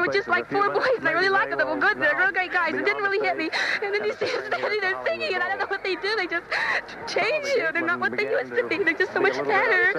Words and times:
they 0.00 0.08
were 0.08 0.12
just 0.12 0.28
like 0.28 0.48
four 0.50 0.70
boys, 0.70 0.98
and 0.98 1.08
I 1.08 1.12
really 1.12 1.28
liked 1.28 1.50
them. 1.50 1.58
They 1.58 1.64
were 1.64 1.76
good. 1.76 2.00
They're 2.00 2.16
real 2.16 2.32
great 2.32 2.52
guys. 2.52 2.74
It 2.74 2.84
didn't 2.84 3.02
really 3.02 3.24
hit 3.24 3.36
me. 3.36 3.50
And 3.82 3.94
then 3.94 4.04
you 4.04 4.12
see 4.14 4.26
them 4.26 4.44
standing 4.46 4.80
there 4.80 4.98
singing, 5.04 5.34
and 5.34 5.42
I 5.42 5.48
don't 5.48 5.58
know 5.58 5.66
what 5.66 5.84
they 5.84 5.96
do. 5.96 6.16
They 6.16 6.26
just 6.26 6.46
change 7.06 7.46
you. 7.56 7.68
They're 7.72 7.84
not 7.84 8.00
what 8.00 8.16
they 8.16 8.30
used 8.30 8.54
to 8.54 8.66
be. 8.66 8.78
They're 8.82 8.94
just 8.94 9.12
so 9.12 9.20
much 9.20 9.36
better. 9.44 9.94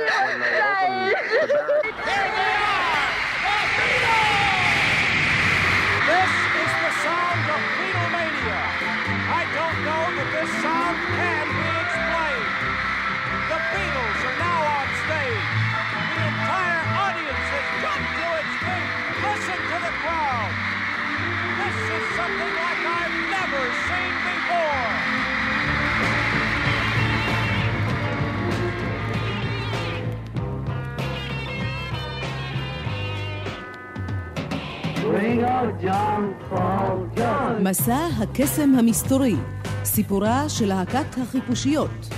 מסע 37.60 38.08
הקסם 38.20 38.72
המסתורי, 38.80 39.36
סיפורה 39.84 40.50
של 40.50 40.66
להקת 40.66 41.18
החיפושיות. 41.22 42.10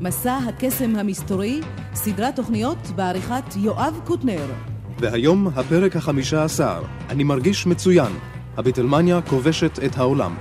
מסע 0.00 0.38
הקסם 0.48 0.96
המסתורי, 0.96 1.60
סדרת 1.94 2.36
תוכניות 2.36 2.78
בעריכת 2.96 3.56
יואב 3.56 4.00
קוטנר. 4.04 4.46
והיום 4.98 5.48
הפרק 5.48 5.96
החמישה 5.96 6.44
עשר, 6.44 6.82
אני 7.08 7.24
מרגיש 7.24 7.66
מצוין. 7.66 8.12
הביטלמניה 8.56 9.20
כובשת 9.22 9.78
את 9.84 9.98
העולם. 9.98 10.34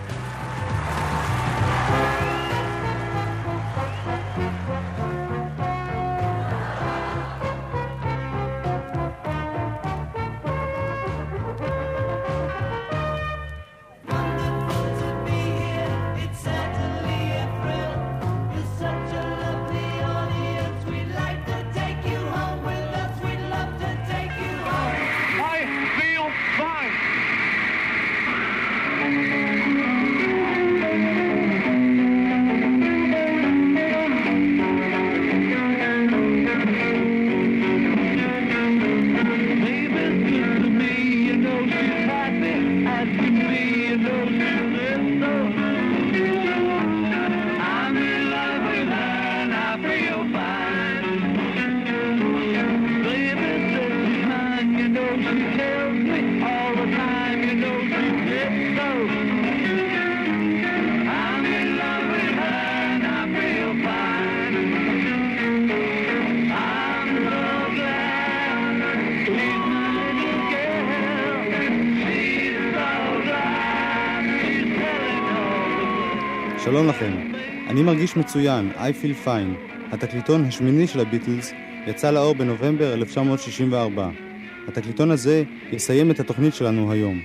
שלום 76.75 76.87
לכם, 76.87 77.31
אני 77.69 77.83
מרגיש 77.83 78.17
מצוין, 78.17 78.71
I 78.75 78.77
feel 78.77 79.27
fine. 79.27 79.73
התקליטון 79.91 80.45
השמיני 80.45 80.87
של 80.87 80.99
הביטלס 80.99 81.53
יצא 81.87 82.11
לאור 82.11 82.35
בנובמבר 82.35 82.93
1964. 82.93 84.09
התקליטון 84.67 85.11
הזה 85.11 85.43
יסיים 85.71 86.11
את 86.11 86.19
התוכנית 86.19 86.53
שלנו 86.53 86.91
היום. 86.91 87.19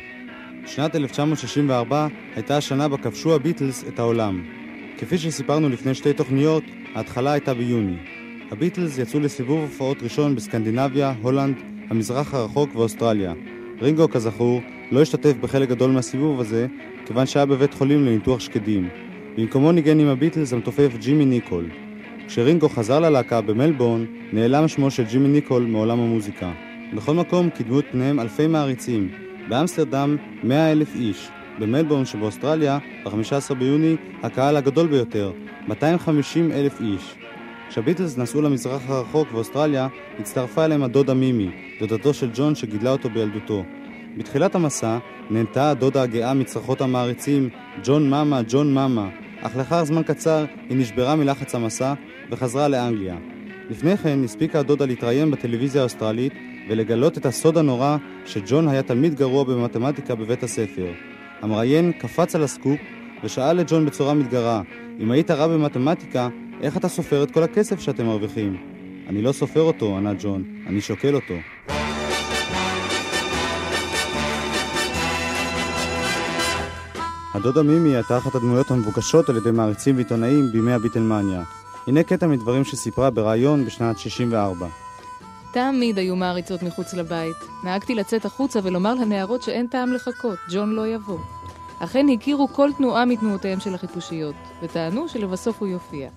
שנת 0.66 0.96
1964 0.96 2.06
הייתה 2.36 2.56
השנה 2.56 2.88
בה 2.88 2.96
כבשו 2.96 3.34
הביטלס 3.34 3.84
את 3.88 3.98
העולם. 3.98 4.44
כפי 4.98 5.18
שסיפרנו 5.18 5.68
לפני 5.68 5.94
שתי 5.94 6.12
תוכניות, 6.12 6.64
ההתחלה 6.94 7.32
הייתה 7.32 7.54
ביוני. 7.54 7.96
הביטלס 8.50 8.98
יצאו 8.98 9.20
לסיבוב 9.20 9.60
הופעות 9.60 10.02
ראשון 10.02 10.34
בסקנדינביה, 10.34 11.14
הולנד, 11.22 11.56
המזרח 11.88 12.34
הרחוק 12.34 12.76
ואוסטרליה. 12.76 13.32
רינגו, 13.82 14.10
כזכור, 14.10 14.62
לא 14.90 15.02
השתתף 15.02 15.34
בחלק 15.40 15.68
גדול 15.68 15.90
מהסיבוב 15.90 16.40
הזה, 16.40 16.66
כיוון 17.06 17.26
שהיה 17.26 17.46
בבית 17.46 17.74
חולים 17.74 18.06
לניתוח 18.06 18.40
שקדים. 18.40 19.09
במקומו 19.36 19.72
ניגן 19.72 20.00
עם 20.00 20.08
הביטלס 20.08 20.52
המתופף 20.52 20.96
ג'ימי 20.98 21.24
ניקול. 21.24 21.68
כשרינגו 22.26 22.68
חזר 22.68 23.00
ללהקה 23.00 23.40
במלבורן, 23.40 24.04
נעלם 24.32 24.68
שמו 24.68 24.90
של 24.90 25.04
ג'ימי 25.04 25.28
ניקול 25.28 25.62
מעולם 25.62 26.00
המוזיקה. 26.00 26.52
בכל 26.96 27.14
מקום 27.14 27.50
קידמו 27.50 27.78
את 27.78 27.84
פניהם 27.90 28.20
אלפי 28.20 28.46
מעריצים. 28.46 29.10
באמסטרדם 29.48 30.16
100 30.42 30.72
אלף 30.72 30.94
איש. 30.94 31.28
במלבורן 31.58 32.04
שבאוסטרליה, 32.04 32.78
ב-15 33.04 33.54
ביוני, 33.54 33.96
הקהל 34.22 34.56
הגדול 34.56 34.86
ביותר, 34.86 35.32
250 35.68 36.52
אלף 36.52 36.80
איש. 36.80 37.14
כשהביטלס 37.68 38.18
נסעו 38.18 38.42
למזרח 38.42 38.82
הרחוק 38.90 39.28
ואוסטרליה, 39.32 39.88
הצטרפה 40.18 40.64
אליהם 40.64 40.82
הדודה 40.82 41.14
מימי, 41.14 41.50
דודתו 41.80 42.14
של 42.14 42.30
ג'ון 42.34 42.54
שגידלה 42.54 42.90
אותו 42.90 43.10
בילדותו. 43.10 43.64
בתחילת 44.20 44.54
המסע 44.54 44.98
נהנתה 45.30 45.70
הדודה 45.70 46.02
הגאה 46.02 46.34
מצרחות 46.34 46.80
המעריצים 46.80 47.48
ג'ון 47.84 48.10
מאמה, 48.10 48.40
ג'ון 48.48 48.74
מאמה, 48.74 49.08
אך 49.40 49.56
לאחר 49.56 49.84
זמן 49.84 50.02
קצר 50.02 50.44
היא 50.68 50.78
נשברה 50.78 51.16
מלחץ 51.16 51.54
המסע 51.54 51.94
וחזרה 52.30 52.68
לאנגליה. 52.68 53.16
לפני 53.70 53.96
כן 53.96 54.24
הספיקה 54.24 54.60
הדודה 54.60 54.86
להתראיין 54.86 55.30
בטלוויזיה 55.30 55.80
האוסטרלית 55.80 56.32
ולגלות 56.68 57.18
את 57.18 57.26
הסוד 57.26 57.58
הנורא 57.58 57.96
שג'ון 58.26 58.68
היה 58.68 58.82
תלמיד 58.82 59.14
גרוע 59.14 59.44
במתמטיקה 59.44 60.14
בבית 60.14 60.42
הספר. 60.42 60.92
המראיין 61.42 61.92
קפץ 61.92 62.34
על 62.34 62.42
הסקופ 62.42 62.80
ושאל 63.24 63.60
את 63.60 63.70
ג'ון 63.70 63.86
בצורה 63.86 64.14
מתגרה, 64.14 64.62
אם 65.00 65.10
היית 65.10 65.30
רע 65.30 65.46
במתמטיקה, 65.46 66.28
איך 66.62 66.76
אתה 66.76 66.88
סופר 66.88 67.22
את 67.22 67.30
כל 67.30 67.42
הכסף 67.42 67.80
שאתם 67.80 68.06
מרוויחים? 68.06 68.56
אני 69.08 69.22
לא 69.22 69.32
סופר 69.32 69.62
אותו, 69.62 69.96
ענה 69.96 70.12
ג'ון, 70.18 70.44
אני 70.66 70.80
שוקל 70.80 71.14
אותו. 71.14 71.34
הדודה 77.34 77.62
מימי 77.62 77.96
הייתה 77.96 78.18
אחת 78.18 78.34
הדמויות 78.34 78.70
המבוקשות 78.70 79.28
על 79.28 79.36
ידי 79.36 79.50
מעריצים 79.50 79.96
ועיתונאים 79.96 80.52
בימי 80.52 80.72
הביטלמניה. 80.72 81.42
הנה 81.86 82.02
קטע 82.02 82.26
מדברים 82.26 82.64
שסיפרה 82.64 83.10
בריאיון 83.10 83.64
בשנת 83.64 83.98
64. 83.98 84.66
תמיד 85.52 85.98
היו 85.98 86.16
מעריצות 86.16 86.62
מחוץ 86.62 86.94
לבית. 86.94 87.36
נהגתי 87.64 87.94
לצאת 87.94 88.24
החוצה 88.24 88.60
ולומר 88.62 88.94
לנערות 88.94 89.42
שאין 89.42 89.66
טעם 89.66 89.92
לחכות, 89.92 90.38
ג'ון 90.52 90.70
לא 90.72 90.86
יבוא. 90.86 91.18
אכן 91.78 92.06
הכירו 92.08 92.48
כל 92.48 92.70
תנועה 92.76 93.04
מתנועותיהם 93.04 93.60
של 93.60 93.74
החיפושיות, 93.74 94.34
וטענו 94.62 95.08
שלבסוף 95.08 95.60
הוא 95.60 95.68
יופיע. 95.68 96.08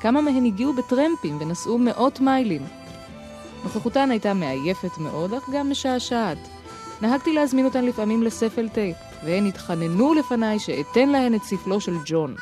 כמה 0.00 0.20
מהן 0.20 0.44
הגיעו 0.44 0.72
בטרמפים 0.72 1.38
ונסעו 1.40 1.78
מאות 1.78 2.20
מיילים. 2.20 2.62
נוכחותן 3.64 4.10
הייתה 4.10 4.34
מעייפת 4.34 4.98
מאוד, 4.98 5.34
אך 5.34 5.50
גם 5.52 5.70
משעשעת. 5.70 6.38
נהגתי 7.02 7.32
להזמין 7.32 7.64
אותן 7.64 7.84
לפעמים 7.84 8.22
לספל 8.22 8.68
טייפ, 8.68 8.96
והן 9.24 9.46
התחננו 9.46 10.14
לפניי 10.14 10.58
שאתן 10.58 11.08
להן 11.08 11.34
את 11.34 11.42
ספלו 11.42 11.80
של 11.80 11.94
ג'ון. 12.04 12.34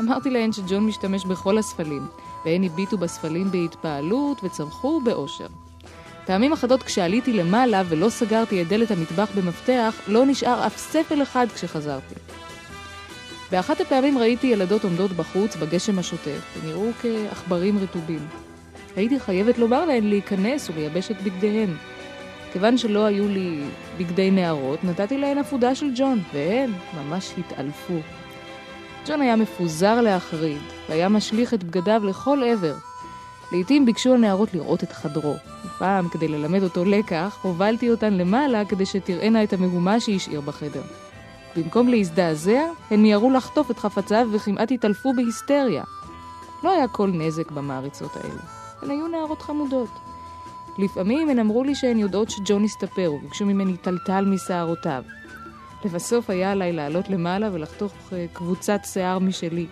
אמרתי 0.00 0.30
להן 0.30 0.52
שג'ון 0.52 0.86
משתמש 0.86 1.24
בכל 1.24 1.58
הספלים, 1.58 2.06
והן 2.44 2.64
הביטו 2.64 2.98
בספלים 2.98 3.50
בהתפעלות 3.50 4.44
וצרחו 4.44 5.00
באושר. 5.00 5.46
פעמים 6.26 6.52
אחדות 6.52 6.82
כשעליתי 6.82 7.32
למעלה 7.32 7.82
ולא 7.88 8.08
סגרתי 8.08 8.62
את 8.62 8.68
דלת 8.68 8.90
המטבח 8.90 9.28
במפתח, 9.36 9.94
לא 10.08 10.26
נשאר 10.26 10.66
אף 10.66 10.76
ספל 10.76 11.22
אחד 11.22 11.46
כשחזרתי. 11.54 12.14
באחת 13.50 13.80
הפעמים 13.80 14.18
ראיתי 14.18 14.46
ילדות 14.46 14.84
עומדות 14.84 15.12
בחוץ 15.12 15.56
בגשם 15.56 15.98
השוטף, 15.98 16.40
ונראו 16.62 16.90
כעכברים 17.02 17.78
רטובים. 17.78 18.26
הייתי 18.96 19.20
חייבת 19.20 19.58
לומר 19.58 19.84
להן 19.84 20.04
להיכנס 20.04 20.70
ולייבש 20.70 21.10
את 21.10 21.22
בגדיהן. 21.22 21.76
כיוון 22.52 22.78
שלא 22.78 23.04
היו 23.04 23.28
לי 23.28 23.60
בגדי 23.98 24.30
נערות, 24.30 24.84
נתתי 24.84 25.18
להן 25.18 25.38
עפודה 25.38 25.74
של 25.74 25.90
ג'ון, 25.94 26.18
והן 26.34 26.72
ממש 26.96 27.34
התעלפו. 27.38 27.98
ג'ון 29.06 29.20
היה 29.20 29.36
מפוזר 29.36 30.00
להחריד, 30.00 30.58
והיה 30.88 31.08
משליך 31.08 31.54
את 31.54 31.64
בגדיו 31.64 32.02
לכל 32.04 32.42
עבר. 32.52 32.74
לעתים 33.52 33.86
ביקשו 33.86 34.14
הנערות 34.14 34.54
לראות 34.54 34.82
את 34.82 34.92
חדרו. 34.92 35.36
ופעם, 35.66 36.08
כדי 36.08 36.28
ללמד 36.28 36.62
אותו 36.62 36.84
לקח, 36.84 37.38
הובלתי 37.42 37.90
אותן 37.90 38.14
למעלה 38.14 38.64
כדי 38.64 38.86
שתראינה 38.86 39.42
את 39.44 39.52
המהומה 39.52 40.00
שהשאיר 40.00 40.40
בחדר. 40.40 40.82
במקום 41.56 41.88
להזדעזע, 41.88 42.60
הן 42.90 43.02
מיהרו 43.02 43.30
לחטוף 43.30 43.70
את 43.70 43.78
חפציו 43.78 44.28
וכמעט 44.32 44.72
התעלפו 44.72 45.12
בהיסטריה. 45.12 45.84
לא 46.62 46.70
היה 46.70 46.88
כל 46.88 47.10
נזק 47.14 47.50
במעריצות 47.50 48.16
האלו. 48.16 48.40
הן 48.82 48.90
היו 48.90 49.08
נערות 49.08 49.42
חמודות. 49.42 50.07
לפעמים 50.78 51.28
הן 51.28 51.38
אמרו 51.38 51.64
לי 51.64 51.74
שהן 51.74 51.98
יודעות 51.98 52.30
שג'ון 52.30 52.64
הסתפר, 52.64 53.12
וביקשו 53.12 53.46
ממני 53.46 53.76
טלטל 53.76 54.24
משערותיו. 54.24 55.02
לבסוף 55.84 56.30
היה 56.30 56.52
עליי 56.52 56.72
לעלות 56.72 57.08
למעלה 57.08 57.48
ולחתוך 57.52 57.92
אה, 58.12 58.26
קבוצת 58.32 58.80
שיער 58.84 59.18
משלי. 59.18 59.66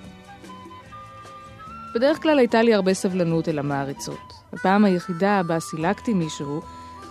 בדרך 1.94 2.22
כלל 2.22 2.38
הייתה 2.38 2.62
לי 2.62 2.74
הרבה 2.74 2.94
סבלנות 2.94 3.48
אל 3.48 3.58
המעריצות. 3.58 4.32
הפעם 4.52 4.84
היחידה 4.84 5.42
בה 5.46 5.60
סילקתי 5.60 6.14
מישהו 6.14 6.60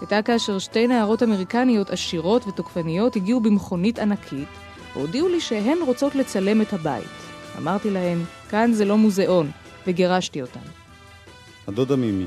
הייתה 0.02 0.22
כאשר 0.22 0.60
שתי 0.60 0.88
נערות 0.88 1.24
אמריקניות 1.24 1.90
עשירות 1.90 2.48
ותוקפניות 2.48 3.16
הגיעו 3.16 3.42
במכונית 3.42 4.00
ענקית 4.00 4.48
והודיעו 4.96 5.28
לי 5.28 5.42
שהן 5.42 5.78
רוצות 5.86 6.16
לצלם 6.16 6.62
את 6.62 6.74
הבית. 6.74 7.08
אמרתי 7.58 7.90
להן, 7.90 8.18
כאן 8.50 8.74
זה 8.74 8.86
לא 8.86 8.98
מוזיאון, 8.98 9.52
וגירשתי 9.88 10.42
אותן. 10.42 10.60
הדודה 11.68 11.96
מימי 11.96 12.26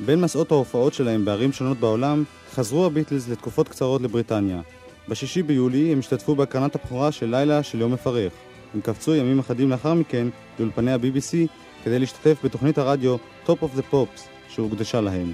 בין 0.00 0.20
מסעות 0.20 0.52
ההופעות 0.52 0.94
שלהם 0.94 1.24
בערים 1.24 1.52
שונות 1.52 1.78
בעולם, 1.78 2.24
חזרו 2.54 2.86
הביטלס 2.86 3.28
לתקופות 3.28 3.68
קצרות 3.68 4.02
לבריטניה. 4.02 4.60
בשישי 5.08 5.42
ביולי 5.42 5.92
הם 5.92 5.98
השתתפו 5.98 6.34
בהקרנת 6.34 6.74
הבכורה 6.74 7.12
של 7.12 7.26
לילה 7.26 7.62
של 7.62 7.80
יום 7.80 7.92
מפרך. 7.92 8.32
הם 8.74 8.80
קפצו 8.80 9.14
ימים 9.14 9.38
אחדים 9.38 9.70
לאחר 9.70 9.94
מכן 9.94 10.26
לאולפני 10.58 10.92
ה-BBC 10.92 11.48
כדי 11.84 11.98
להשתתף 11.98 12.38
בתוכנית 12.44 12.78
הרדיו 12.78 13.16
Top 13.46 13.50
of 13.50 13.78
the 13.78 13.92
Pops 13.92 14.20
שהוקדשה 14.48 15.00
להם. 15.00 15.32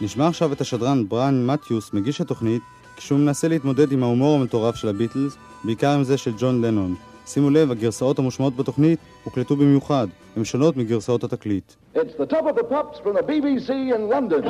נשמע 0.00 0.28
עכשיו 0.28 0.52
את 0.52 0.60
השדרן 0.60 1.08
בריאן 1.08 1.46
מתיוס 1.46 1.92
מגיש 1.92 2.20
התוכנית 2.20 2.62
כשהוא 2.96 3.18
מנסה 3.18 3.48
להתמודד 3.48 3.92
עם 3.92 4.02
ההומור 4.02 4.36
המטורף 4.36 4.76
של 4.76 4.88
הביטלס, 4.88 5.36
בעיקר 5.64 5.90
עם 5.90 6.04
זה 6.04 6.16
של 6.16 6.32
ג'ון 6.38 6.64
לנון. 6.64 6.94
שימו 7.26 7.50
לב, 7.50 7.70
הגרסאות 7.70 8.18
המושמעות 8.18 8.56
בתוכנית 8.56 8.98
הוקלטו 9.24 9.56
במיוחד, 9.56 10.06
הן 10.36 10.44
שונות 10.44 10.76
מגרסאות 10.76 11.24
התקליט. 11.24 11.72
It's 11.94 11.98
the 12.18 12.26
top 12.26 12.46
of 12.46 12.56
the 12.56 12.64
pops 12.64 12.98
from 13.04 13.14
the 13.14 13.22
BBC 13.22 13.70
in 13.94 14.08
London. 14.08 14.42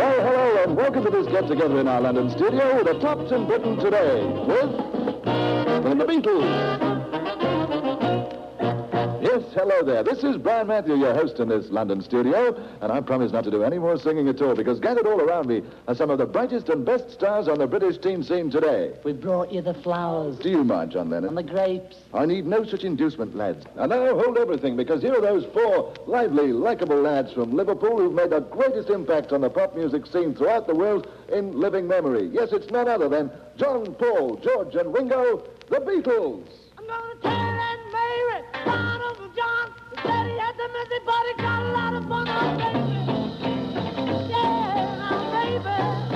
Well, 0.00 0.18
hello, 0.28 0.46
and 0.64 0.76
welcome 0.76 1.02
to 1.04 1.10
this 1.10 1.26
get-together 1.26 1.78
in 1.80 1.88
our 1.88 2.00
London 2.00 2.30
studio, 2.30 2.82
the 2.84 2.94
tops 3.06 3.30
in 3.32 3.46
Britain 3.46 3.76
today, 3.86 4.14
with 4.50 4.70
the 6.00 6.06
Beatles. 6.10 6.89
Yes, 9.50 9.58
hello 9.62 9.82
there. 9.82 10.04
This 10.04 10.22
is 10.22 10.36
Brian 10.36 10.68
Matthew, 10.68 10.94
your 10.94 11.12
host 11.12 11.40
in 11.40 11.48
this 11.48 11.70
London 11.70 12.00
studio, 12.02 12.54
and 12.80 12.92
I 12.92 13.00
promise 13.00 13.32
not 13.32 13.42
to 13.44 13.50
do 13.50 13.64
any 13.64 13.78
more 13.78 13.98
singing 13.98 14.28
at 14.28 14.40
all 14.40 14.54
because 14.54 14.78
gathered 14.78 15.08
all 15.08 15.20
around 15.20 15.48
me 15.48 15.62
are 15.88 15.94
some 15.96 16.08
of 16.08 16.18
the 16.18 16.26
brightest 16.26 16.68
and 16.68 16.84
best 16.84 17.10
stars 17.10 17.48
on 17.48 17.58
the 17.58 17.66
British 17.66 17.98
teen 17.98 18.22
scene 18.22 18.48
today. 18.48 18.92
We 19.02 19.12
brought 19.12 19.50
you 19.50 19.60
the 19.60 19.74
flowers 19.74 20.38
Do 20.38 20.50
you 20.50 20.62
mind, 20.62 20.92
John 20.92 21.10
Lennon? 21.10 21.30
and 21.30 21.38
the 21.38 21.42
grapes. 21.42 21.96
I 22.14 22.26
need 22.26 22.46
no 22.46 22.64
such 22.64 22.84
inducement, 22.84 23.34
lads. 23.34 23.66
And 23.76 23.90
now 23.90 24.16
hold 24.20 24.38
everything 24.38 24.76
because 24.76 25.02
here 25.02 25.14
are 25.14 25.20
those 25.20 25.46
four 25.46 25.94
lively, 26.06 26.52
likable 26.52 27.00
lads 27.00 27.32
from 27.32 27.52
Liverpool 27.52 27.98
who've 27.98 28.14
made 28.14 28.30
the 28.30 28.40
greatest 28.40 28.88
impact 28.88 29.32
on 29.32 29.40
the 29.40 29.50
pop 29.50 29.74
music 29.74 30.06
scene 30.06 30.32
throughout 30.32 30.68
the 30.68 30.74
world 30.76 31.08
in 31.32 31.58
living 31.58 31.88
memory. 31.88 32.28
Yes, 32.32 32.52
it's 32.52 32.70
none 32.70 32.86
other 32.86 33.08
than 33.08 33.32
John, 33.56 33.94
Paul, 33.94 34.36
George, 34.36 34.76
and 34.76 34.94
Ringo, 34.94 35.42
the 35.70 35.78
Beatles 35.78 36.46
baby. 38.10 38.46
Donald 38.64 39.18
John 39.36 39.72
said 40.02 40.26
he 40.26 40.38
had 40.38 40.54
the 40.56 40.68
messy, 40.74 40.98
but 41.06 41.24
he 41.28 41.34
got 41.42 41.62
a 41.62 41.70
lot 41.72 41.94
of 41.94 42.08
fun, 42.08 42.26
oh, 42.28 42.56
baby. 42.58 44.28
Yeah, 44.28 44.96
now, 44.98 45.30
baby. 45.32 46.09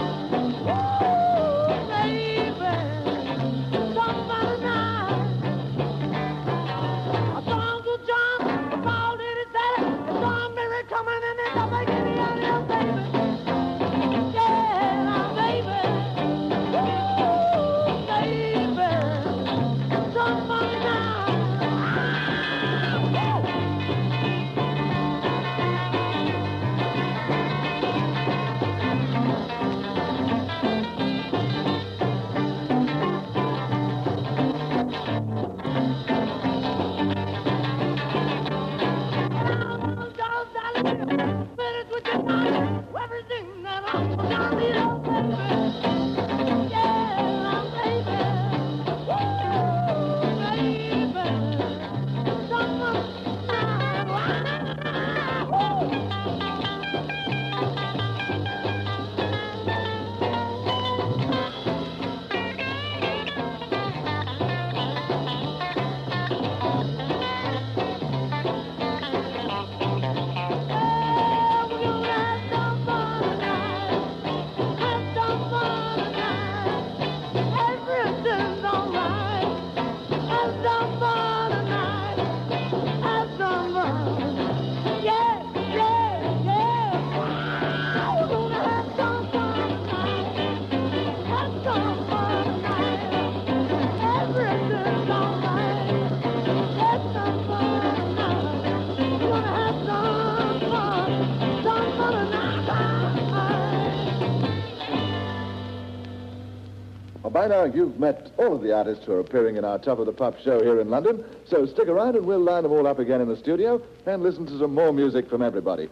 By 107.44 107.48
now 107.48 107.64
you've 107.64 108.00
met 108.00 108.30
all 108.38 108.54
of 108.54 108.62
the 108.62 108.72
artists 108.74 109.04
who 109.04 109.12
are 109.12 109.20
appearing 109.20 109.56
in 109.56 109.66
our 109.66 109.78
Top 109.78 109.98
of 109.98 110.06
the 110.06 110.12
Pop 110.12 110.40
show 110.40 110.62
here 110.62 110.80
in 110.80 110.88
London, 110.88 111.22
so 111.46 111.66
stick 111.66 111.88
around 111.88 112.16
and 112.16 112.24
we'll 112.24 112.40
line 112.40 112.62
them 112.62 112.72
all 112.72 112.86
up 112.86 112.98
again 112.98 113.20
in 113.20 113.28
the 113.28 113.36
studio 113.36 113.82
and 114.06 114.22
listen 114.22 114.46
to 114.46 114.58
some 114.58 114.72
more 114.72 114.94
music 114.94 115.28
from 115.28 115.42
everybody. 115.42 115.90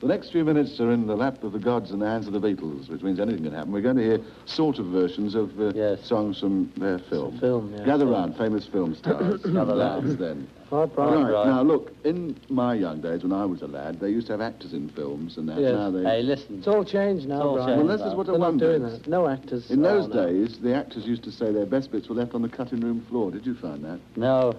The 0.00 0.06
next 0.08 0.30
few 0.32 0.44
minutes 0.46 0.80
are 0.80 0.90
in 0.92 1.06
the 1.06 1.14
lap 1.14 1.44
of 1.44 1.52
the 1.52 1.58
gods 1.58 1.90
and 1.90 2.00
the 2.00 2.06
hands 2.06 2.26
of 2.26 2.32
the 2.32 2.40
Beatles, 2.40 2.88
which 2.88 3.02
means 3.02 3.20
anything 3.20 3.44
can 3.44 3.52
happen. 3.52 3.70
We're 3.70 3.82
going 3.82 3.96
to 3.98 4.02
hear 4.02 4.18
sort 4.46 4.78
of 4.78 4.86
versions 4.86 5.34
of 5.34 5.60
uh, 5.60 5.72
Yes. 5.74 6.02
songs 6.06 6.40
from 6.40 6.72
their 6.78 6.98
film. 6.98 7.38
film, 7.38 7.74
yeah. 7.76 7.84
Gather 7.84 8.06
round, 8.06 8.34
famous 8.38 8.66
film 8.66 8.94
stars. 8.94 9.42
Gather 9.42 9.74
lads 9.74 10.06
round. 10.06 10.18
then. 10.18 10.48
Right, 10.70 10.88
Right, 10.96 11.30
right. 11.32 11.46
now 11.46 11.62
look, 11.62 11.92
in 12.04 12.34
my 12.48 12.72
young 12.74 13.02
days 13.02 13.24
when 13.24 13.32
I 13.32 13.44
was 13.44 13.60
a 13.60 13.66
lad, 13.66 14.00
they 14.00 14.08
used 14.08 14.28
to 14.28 14.32
have 14.34 14.40
actors 14.40 14.72
in 14.72 14.88
films 14.88 15.36
and 15.36 15.46
that. 15.50 15.58
Now 15.58 15.90
they... 15.90 16.02
Hey, 16.02 16.22
listen. 16.22 16.58
It's 16.60 16.68
all 16.68 16.84
changed 16.84 17.28
now, 17.28 17.42
all 17.42 17.54
Brian. 17.56 17.68
changed 17.80 17.88
Well, 17.88 17.98
this 17.98 18.06
is 18.06 18.14
what 18.14 18.28
I 18.28 18.30
They're 18.30 18.38
not 18.38 18.46
wondered. 18.46 18.78
doing 18.78 18.92
that. 18.92 19.06
No 19.06 19.28
actors. 19.28 19.70
In 19.70 19.82
those 19.82 20.04
Oh, 20.06 20.08
no. 20.14 20.26
days, 20.28 20.58
the 20.60 20.74
actors 20.74 21.04
used 21.04 21.24
to 21.24 21.30
say 21.32 21.52
their 21.52 21.66
best 21.66 21.90
bits 21.92 22.08
were 22.08 22.14
left 22.14 22.34
on 22.34 22.40
the 22.40 22.48
cutting 22.48 22.80
room 22.80 23.04
floor. 23.10 23.30
Did 23.32 23.44
you 23.44 23.54
find 23.56 23.84
that? 23.84 23.98
No. 24.16 24.54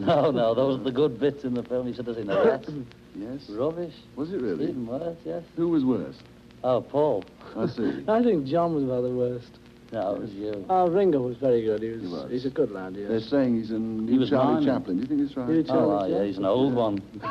No, 0.00 0.30
no, 0.30 0.54
those 0.54 0.80
are 0.80 0.82
the 0.84 0.92
good 0.92 1.20
bits 1.20 1.44
in 1.44 1.54
the 1.54 1.62
film. 1.62 1.86
You 1.88 1.94
should 1.94 2.06
have 2.06 2.16
seen 2.16 2.26
the 2.26 2.44
rest. 2.44 2.70
Yes. 3.14 3.48
Rubbish. 3.50 3.94
Was 4.16 4.32
it 4.32 4.40
really? 4.40 4.70
Even 4.70 4.86
worse, 4.86 5.16
yes. 5.24 5.42
Who 5.56 5.68
was 5.68 5.84
worse? 5.84 6.16
Oh, 6.64 6.80
Paul. 6.80 7.24
I 7.56 7.66
see. 7.66 8.04
I 8.08 8.22
think 8.22 8.46
John 8.46 8.74
was 8.74 8.84
about 8.84 9.02
the 9.02 9.10
worst. 9.10 9.50
No, 9.92 10.14
it 10.14 10.20
was 10.22 10.30
you. 10.32 10.64
Oh, 10.70 10.88
Ringo 10.88 11.20
was 11.20 11.36
very 11.38 11.62
good. 11.62 11.82
He 11.82 11.88
was. 11.90 12.00
He 12.00 12.06
was. 12.06 12.30
He's 12.30 12.46
a 12.46 12.50
good 12.50 12.70
lad. 12.70 12.94
Yes. 12.96 13.08
They're 13.08 13.20
saying 13.20 13.56
he's 13.60 13.70
in 13.72 14.06
He 14.06 14.16
was 14.18 14.30
Charlie 14.30 14.54
mine. 14.54 14.64
Chaplin. 14.64 14.96
Do 14.96 15.02
you 15.02 15.08
think 15.08 15.28
he's 15.28 15.36
right? 15.36 15.48
He 15.50 15.56
was- 15.58 15.66
Oh, 15.70 15.74
Charlie 15.74 16.12
yeah, 16.14 16.24
he's 16.24 16.38
an 16.38 16.44
old 16.44 16.74
one. 16.74 17.02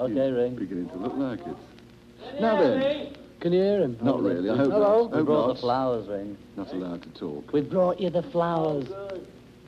okay, 0.00 0.30
Ring. 0.30 0.56
Beginning 0.56 0.88
to 0.88 0.96
look 0.96 1.14
like 1.16 1.40
it. 1.40 2.40
Now 2.40 2.58
then, 2.60 3.14
Can 3.40 3.52
you 3.52 3.60
hear 3.60 3.82
him? 3.82 3.98
Not 4.00 4.22
really. 4.22 4.48
I 4.48 4.56
hope 4.56 4.72
Hello? 4.72 5.02
not. 5.02 5.10
We 5.10 5.16
Hope 5.18 5.26
brought 5.26 5.46
not. 5.48 5.54
the 5.56 5.60
flowers, 5.60 6.08
Ring. 6.08 6.36
Not 6.56 6.72
allowed 6.72 7.02
to 7.02 7.10
talk. 7.10 7.52
We 7.52 7.60
brought 7.60 8.00
you 8.00 8.08
the 8.08 8.22
flowers. 8.22 8.86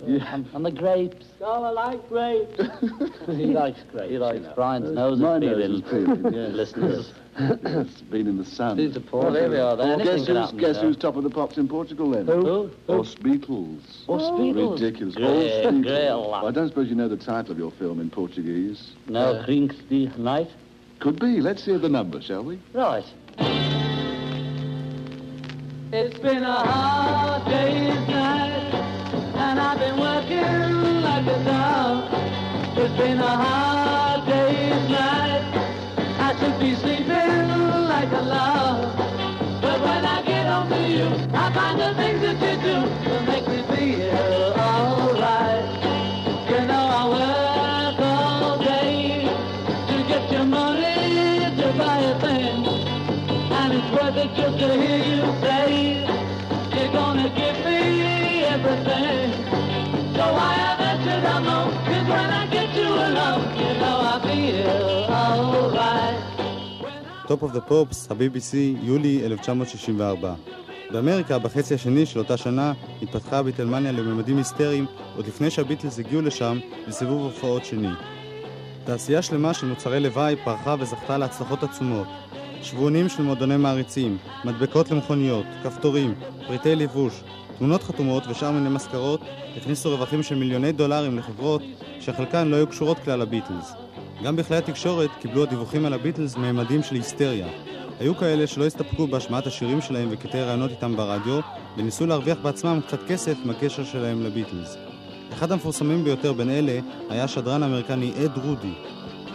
Yeah. 0.05 0.35
And, 0.35 0.47
and 0.53 0.65
the 0.67 0.71
grapes. 0.71 1.27
Oh, 1.41 1.65
I 1.65 1.71
like 1.71 2.09
grapes. 2.09 2.57
he 3.29 3.47
likes 3.47 3.81
grapes. 3.91 4.11
He 4.11 4.19
likes 4.19 4.45
Brian's 4.55 4.91
nose 4.93 5.19
My 5.19 5.37
is 5.37 5.41
nose 5.43 5.51
peeling. 5.55 5.73
is 5.75 5.81
peeling, 5.91 6.35
yes. 6.35 6.53
Listeners. 6.53 7.13
it's 7.39 8.01
been 8.03 8.27
in 8.27 8.37
the 8.39 8.45
sun. 8.45 8.77
These 8.77 8.97
are 8.97 9.01
poor. 9.01 9.25
Well, 9.25 9.33
there 9.33 9.51
we 9.51 9.59
are. 9.59 9.77
Then. 9.77 10.01
Anything 10.01 10.25
guess 10.25 10.51
who's, 10.51 10.61
guess 10.61 10.81
who's 10.81 10.97
top 10.97 11.17
of 11.17 11.23
the 11.23 11.31
pops 11.31 11.57
in 11.59 11.69
Portugal 11.69 12.11
then? 12.11 12.27
Who? 12.27 12.71
Os 12.89 13.15
Beatles. 13.15 14.05
Os 14.09 14.31
Beatles? 14.39 14.81
Ridiculous. 14.81 15.15
Great, 15.15 15.65
Os 15.67 15.73
Beatles. 15.73 15.83
great 15.83 16.11
lot. 16.11 16.45
I 16.45 16.51
don't 16.51 16.69
suppose 16.69 16.89
you 16.89 16.95
know 16.95 17.09
the 17.09 17.17
title 17.17 17.53
of 17.53 17.59
your 17.59 17.71
film 17.73 18.01
in 18.01 18.11
Portuguese. 18.11 18.93
No, 19.09 19.21
uh, 19.35 19.45
Crinks 19.45 19.77
the 19.89 20.07
Night. 20.19 20.49
Could 21.01 21.19
be. 21.21 21.41
Let's 21.41 21.65
hear 21.65 21.79
the 21.79 21.89
number, 21.91 22.21
shall 22.23 22.43
we? 22.45 22.59
Right. 22.73 23.05
It's 25.93 26.19
been 26.19 26.43
a 26.43 26.53
hard 26.53 27.45
day's 27.49 28.09
night, 28.09 28.46
and 28.46 28.46
I've 29.79 29.83
been 29.83 30.01
working 30.01 31.03
like 31.03 31.27
a 31.27 31.45
dog. 31.45 32.09
It's 32.79 32.97
been 32.97 33.19
a 33.19 33.27
hard 33.27 33.86
Top 67.27 67.43
of 67.43 67.57
the 67.57 67.71
Pops, 67.71 68.11
ה-BBC, 68.11 68.55
יולי 68.83 69.27
1964. 69.27 70.35
באמריקה, 70.91 71.39
בחצי 71.39 71.75
השני 71.75 72.07
של 72.07 72.19
אותה 72.19 72.37
שנה, 72.37 72.73
התפתחה 73.03 73.43
ביטלמניה 73.43 73.93
לממדים 73.93 74.39
היסטריים 74.39 74.87
עוד 75.17 75.27
לפני 75.27 75.51
שהביטלס 75.51 75.99
הגיעו 75.99 76.23
לשם 76.23 76.59
לסיבוב 76.87 77.23
הופעות 77.23 77.65
שני. 77.65 77.91
תעשייה 78.85 79.23
שלמה 79.23 79.55
של 79.55 79.67
מוצרי 79.67 80.01
לוואי 80.01 80.37
פרחה 80.45 80.75
וזכתה 80.79 81.19
להצלחות 81.19 81.63
עצומות. 81.63 82.07
שבועונים 82.63 83.09
של 83.09 83.23
מועדוני 83.23 83.57
מעריצים, 83.57 84.19
מדבקות 84.45 84.91
למכוניות, 84.91 85.47
כפתורים, 85.63 86.15
פריטי 86.47 86.77
לבוש, 86.77 87.23
תמונות 87.59 87.83
חתומות 87.83 88.27
ושאר 88.27 88.51
מיני 88.51 88.69
מזכרות 88.69 89.21
הכניסו 89.57 89.91
רווחים 89.91 90.23
של 90.23 90.35
מיליוני 90.35 90.73
דולרים 90.73 91.19
לחברות 91.19 91.63
שחלקן 92.01 92.49
לא 92.49 92.57
היו 92.57 92.67
קשורות 92.67 92.99
כלל 92.99 93.19
לביטלס. 93.19 93.86
גם 94.23 94.37
בכלי 94.37 94.57
התקשורת 94.57 95.11
קיבלו 95.21 95.43
הדיווחים 95.43 95.87
על 95.87 95.93
הביטלס 95.93 96.37
ממדים 96.37 96.83
של 96.83 96.95
היסטריה. 96.95 97.49
היו 98.01 98.17
כאלה 98.17 98.47
שלא 98.47 98.67
הסתפקו 98.67 99.07
בהשמעת 99.07 99.47
השירים 99.47 99.81
שלהם 99.81 100.09
וקטעי 100.11 100.43
רעיונות 100.43 100.71
איתם 100.71 100.97
ברדיו, 100.97 101.41
וניסו 101.77 102.07
להרוויח 102.07 102.39
בעצמם 102.43 102.81
קצת 102.87 102.99
כסף 103.09 103.37
מהקשר 103.45 103.85
שלהם 103.85 104.23
לביטלס. 104.23 104.77
אחד 105.33 105.53
המפורסמים 105.53 106.05
ביותר 106.05 106.33
בין 106.33 106.51
אלה 106.51 106.79
היה 107.09 107.25
השדרן 107.25 107.63
האמריקני 107.63 108.13
אד 108.25 108.39
רודי. 108.39 108.73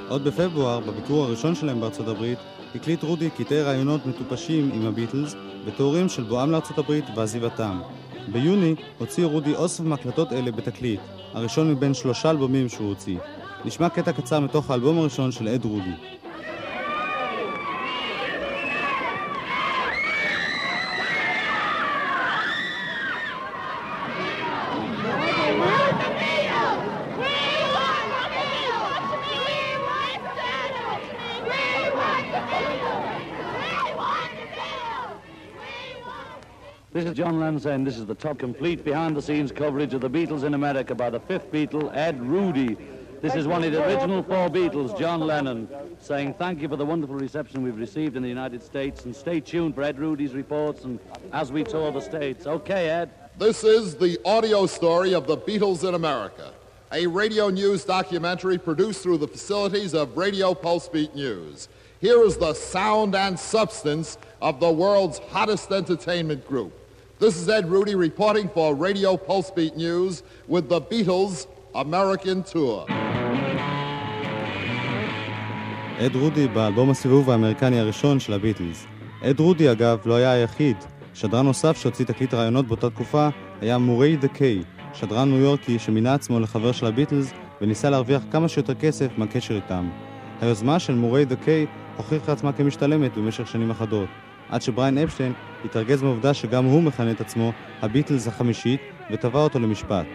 עוד 0.09 0.23
בפברואר, 0.23 0.79
בביקור 0.79 1.23
הראשון 1.23 1.55
שלהם 1.55 1.81
בארצות 1.81 2.07
הברית, 2.07 2.39
הקליט 2.75 3.03
רודי 3.03 3.29
קטעי 3.29 3.61
רעיונות 3.61 4.05
מטופשים 4.05 4.71
עם 4.73 4.85
הביטלס 4.85 5.35
ותיאורים 5.65 6.09
של 6.09 6.23
בואם 6.23 6.51
לארצות 6.51 6.77
הברית 6.77 7.05
ועזיבתם. 7.15 7.81
ביוני 8.31 8.75
הוציא 8.97 9.25
רודי 9.25 9.55
אוסף 9.55 9.83
מהקלטות 9.83 10.33
אלה 10.33 10.51
בתקליט, 10.51 10.99
הראשון 11.33 11.71
מבין 11.71 11.93
שלושה 11.93 12.29
אלבומים 12.29 12.69
שהוא 12.69 12.87
הוציא. 12.89 13.17
נשמע 13.64 13.88
קטע 13.88 14.12
קצר 14.12 14.40
מתוך 14.40 14.70
האלבום 14.70 14.98
הראשון 14.98 15.32
של 15.32 15.48
אד 15.48 15.64
רודי. 15.64 15.94
This 36.96 37.04
is 37.04 37.12
John 37.12 37.38
Lennon 37.38 37.60
saying 37.60 37.84
this 37.84 37.98
is 37.98 38.06
the 38.06 38.14
top 38.14 38.38
complete 38.38 38.82
behind-the-scenes 38.82 39.52
coverage 39.52 39.92
of 39.92 40.00
the 40.00 40.08
Beatles 40.08 40.44
in 40.44 40.54
America 40.54 40.94
by 40.94 41.10
the 41.10 41.20
fifth 41.20 41.52
Beatle, 41.52 41.94
Ed 41.94 42.18
Rudy. 42.22 42.78
This 43.21 43.35
is 43.35 43.45
one 43.45 43.63
of 43.63 43.71
the 43.71 43.85
original 43.85 44.23
four 44.23 44.49
Beatles, 44.49 44.97
John 44.97 45.19
Lennon, 45.19 45.69
saying 45.99 46.33
thank 46.39 46.59
you 46.59 46.67
for 46.67 46.75
the 46.75 46.85
wonderful 46.85 47.15
reception 47.15 47.61
we've 47.61 47.77
received 47.77 48.15
in 48.15 48.23
the 48.23 48.29
United 48.29 48.63
States 48.63 49.05
and 49.05 49.15
stay 49.15 49.39
tuned 49.39 49.75
for 49.75 49.83
Ed 49.83 49.99
Rudy's 49.99 50.33
reports 50.33 50.85
and 50.85 50.99
as 51.31 51.51
we 51.51 51.63
tour 51.63 51.91
the 51.91 52.01
States. 52.01 52.47
Okay, 52.47 52.89
Ed. 52.89 53.11
This 53.37 53.63
is 53.63 53.93
the 53.93 54.19
audio 54.25 54.65
story 54.65 55.13
of 55.13 55.27
the 55.27 55.37
Beatles 55.37 55.87
in 55.87 55.93
America, 55.93 56.51
a 56.91 57.05
radio 57.05 57.49
news 57.49 57.85
documentary 57.85 58.57
produced 58.57 59.03
through 59.03 59.19
the 59.19 59.27
facilities 59.27 59.93
of 59.93 60.17
Radio 60.17 60.55
Pulsebeat 60.55 61.13
News. 61.13 61.69
Here 61.99 62.23
is 62.23 62.37
the 62.37 62.55
sound 62.55 63.13
and 63.13 63.37
substance 63.39 64.17
of 64.41 64.59
the 64.59 64.71
world's 64.71 65.19
hottest 65.29 65.71
entertainment 65.71 66.47
group. 66.47 66.73
This 67.19 67.37
is 67.37 67.47
Ed 67.47 67.69
Rudy 67.69 67.93
reporting 67.93 68.49
for 68.49 68.73
Radio 68.73 69.15
Pulsebeat 69.15 69.75
News 69.75 70.23
with 70.47 70.69
the 70.69 70.81
Beatles 70.81 71.45
American 71.75 72.53
Tour. 72.53 72.91
אד 75.99 76.15
רודי 76.15 76.47
באלבום 76.47 76.89
הסיבוב 76.89 77.29
האמריקני 77.29 77.79
הראשון 77.79 78.19
של 78.19 78.33
הביטלס. 78.33 78.85
אד 79.23 79.39
רודי 79.39 79.71
אגב 79.71 79.97
לא 80.05 80.15
היה 80.15 80.31
היחיד. 80.31 80.77
שדרן 81.13 81.45
נוסף 81.45 81.77
שהוציא 81.77 82.05
תקליט 82.05 82.33
ראיונות 82.33 82.67
באותה 82.67 82.89
תקופה 82.89 83.27
היה 83.61 83.77
מוריי 83.77 84.17
דה 84.17 84.27
קיי, 84.27 84.63
שדרן 84.93 85.29
ניו 85.29 85.37
יורקי 85.37 85.79
שמינה 85.79 86.13
עצמו 86.13 86.39
לחבר 86.39 86.71
של 86.71 86.85
הביטלס 86.85 87.33
וניסה 87.61 87.89
להרוויח 87.89 88.21
כמה 88.31 88.47
שיותר 88.47 88.75
כסף 88.75 89.07
מהקשר 89.17 89.55
איתם. 89.55 89.89
היוזמה 90.41 90.79
של 90.79 90.95
מוריי 90.95 91.25
דה 91.25 91.35
קיי 91.35 91.65
הוכיחה 91.97 92.31
עצמה 92.31 92.51
כמשתלמת 92.53 93.17
במשך 93.17 93.47
שנים 93.47 93.71
אחדות, 93.71 94.09
עד 94.49 94.61
שבריין 94.61 94.97
אפשטיין 94.97 95.33
התרגז 95.65 96.03
מהעובדה 96.03 96.33
שגם 96.33 96.65
הוא 96.65 96.83
מכנה 96.83 97.11
את 97.11 97.21
עצמו 97.21 97.51
הביטלס 97.81 98.27
החמישית 98.27 98.81
ותבע 99.11 99.39
אותו 99.39 99.59
למשפט. 99.59 100.07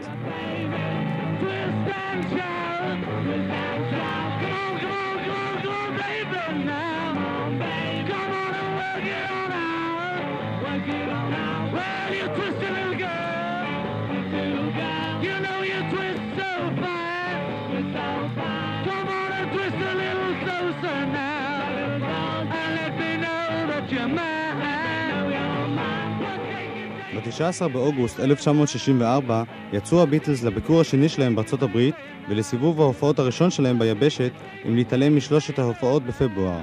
ב-19 27.40 27.68
באוגוסט 27.68 28.20
1964 28.20 29.42
יצאו 29.72 30.02
הביטלס 30.02 30.42
לביקור 30.42 30.80
השני 30.80 31.08
שלהם 31.08 31.36
בארצות 31.36 31.62
הברית 31.62 31.94
ולסיבוב 32.28 32.80
ההופעות 32.80 33.18
הראשון 33.18 33.50
שלהם 33.50 33.78
ביבשת, 33.78 34.32
אם 34.68 34.76
להתעלם 34.76 35.16
משלושת 35.16 35.58
ההופעות 35.58 36.02
בפברואר. 36.02 36.60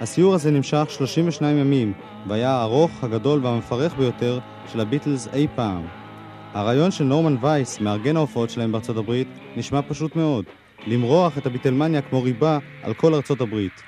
הסיור 0.00 0.34
הזה 0.34 0.50
נמשך 0.50 0.86
32 0.88 1.58
ימים, 1.58 1.92
והיה 2.26 2.50
הארוך, 2.50 3.04
הגדול 3.04 3.40
והמפרך 3.46 3.96
ביותר 3.96 4.38
של 4.72 4.80
הביטלס 4.80 5.28
אי 5.32 5.46
פעם. 5.54 5.86
הרעיון 6.54 6.90
של 6.90 7.04
נורמן 7.04 7.36
וייס, 7.40 7.80
מארגן 7.80 8.16
ההופעות 8.16 8.50
שלהם 8.50 8.72
בארצות 8.72 8.96
הברית, 8.96 9.28
נשמע 9.56 9.80
פשוט 9.88 10.16
מאוד, 10.16 10.44
למרוח 10.86 11.38
את 11.38 11.46
הביטלמניה 11.46 12.02
כמו 12.02 12.22
ריבה 12.22 12.58
על 12.82 12.94
כל 12.94 13.14
ארצות 13.14 13.40
הברית. 13.40 13.82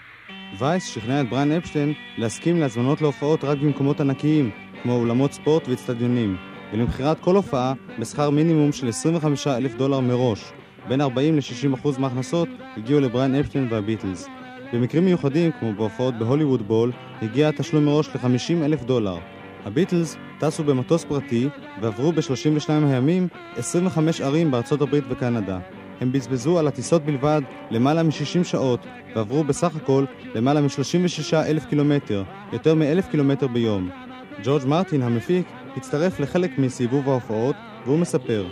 וייס 0.59 0.87
שכנע 0.87 1.21
את 1.21 1.29
בריין 1.29 1.53
אפשטיין 1.53 1.93
להסכים 2.19 2.61
להזמנות 2.61 3.03
להופעות 3.03 3.45
רק 3.45 3.59
במקומות 3.59 4.01
ענקיים, 4.01 4.51
כמו 4.83 4.93
אולמות 4.93 5.33
ספורט 5.33 5.69
ואצטדיונים, 5.69 6.37
ולמכירת 6.73 7.21
כל 7.21 7.37
הופעה 7.37 7.73
בשכר 7.99 8.31
מינימום 8.31 8.73
של 8.73 8.89
25 8.89 9.47
אלף 9.47 9.75
דולר 9.75 10.01
מראש. 10.01 10.53
בין 10.89 11.01
40 11.01 11.37
ל-60% 11.37 11.89
מההכנסות 11.99 12.49
הגיעו 12.77 13.01
לבריין 13.01 13.35
אפשטיין 13.35 13.69
והביטלס. 13.71 14.29
במקרים 14.73 15.05
מיוחדים, 15.05 15.51
כמו 15.61 15.73
בהופעות 15.73 16.19
בהוליווד 16.19 16.69
בול, 16.69 16.93
הגיע 17.23 17.49
התשלום 17.49 17.85
מראש 17.85 18.09
ל-50 18.09 18.65
אלף 18.65 18.85
דולר. 18.85 19.19
הביטלס 19.65 20.17
טסו 20.39 20.65
במטוס 20.65 21.05
פרטי 21.05 21.49
ועברו 21.83 22.13
ב-32 22.13 22.71
הימים 22.71 23.29
25 23.57 24.21
ערים 24.21 24.51
בארצות 24.51 24.83
הברית 24.83 25.05
וקנדה. 25.09 25.59
הם 26.01 26.13
בזבזו 26.13 26.59
על 26.59 26.67
הטיסות 26.67 27.05
בלבד 27.05 27.43
למעלה 27.71 28.03
מ-60 28.03 28.45
שעות 28.45 28.87
ועברו 29.17 29.45
בסך 29.45 29.77
הכל 29.77 30.05
למעלה 30.35 30.61
מ-36 30.61 31.35
אלף 31.35 31.65
קילומטר, 31.65 32.23
יותר 32.53 32.75
מ-אלף 32.75 33.09
קילומטר 33.09 33.47
ביום. 33.47 33.91
ג'ורג' 34.45 34.67
מרטין 34.67 35.03
המפיק 35.03 35.47
הצטרף 35.77 36.21
לחלק 36.21 36.59
מסיבוב 36.59 37.09
ההופעות 37.09 37.57
והוא 37.87 37.99
מספר 37.99 38.47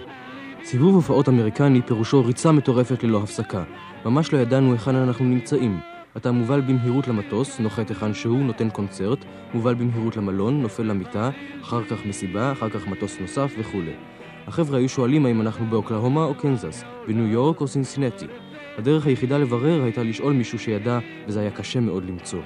סיבוב 0.64 0.94
הופעות 0.94 1.28
אמריקני 1.28 1.82
פירושו 1.82 2.24
ריצה 2.24 2.52
מטורפת 2.52 3.04
ללא 3.04 3.22
הפסקה. 3.22 3.64
ממש 4.04 4.32
לא 4.32 4.38
ידענו 4.38 4.72
היכן 4.72 4.94
אנחנו 4.94 5.24
נמצאים. 5.24 5.80
אתה 6.16 6.32
מובל 6.32 6.60
במהירות 6.60 7.08
למטוס, 7.08 7.60
נוחת 7.60 7.88
היכן 7.88 8.14
שהוא, 8.14 8.38
נותן 8.38 8.70
קונצרט, 8.70 9.18
מובל 9.54 9.74
במהירות 9.74 10.16
למלון, 10.16 10.62
נופל 10.62 10.82
למיטה, 10.82 11.30
אחר 11.62 11.84
כך 11.84 12.06
מסיבה, 12.06 12.52
אחר 12.52 12.70
כך 12.70 12.86
מטוס 12.86 13.20
נוסף 13.20 13.54
וכולי. 13.58 13.92
החבר'ה 14.46 14.78
היו 14.78 14.88
שואלים 14.88 15.26
האם 15.26 15.40
אנחנו 15.40 15.66
באוקלהומה 15.66 16.24
או 16.24 16.34
קנזס, 16.34 16.84
בניו 17.06 17.26
יורק 17.26 17.60
או 17.60 17.68
סינסינטי. 17.68 18.26
הדרך 18.78 19.06
היחידה 19.06 19.38
לברר 19.38 19.82
הייתה 19.82 20.02
לשאול 20.02 20.32
מישהו 20.32 20.58
שידע, 20.58 20.98
וזה 21.26 21.40
היה 21.40 21.50
קשה 21.50 21.80
מאוד 21.80 22.04
למצוא. 22.04 22.40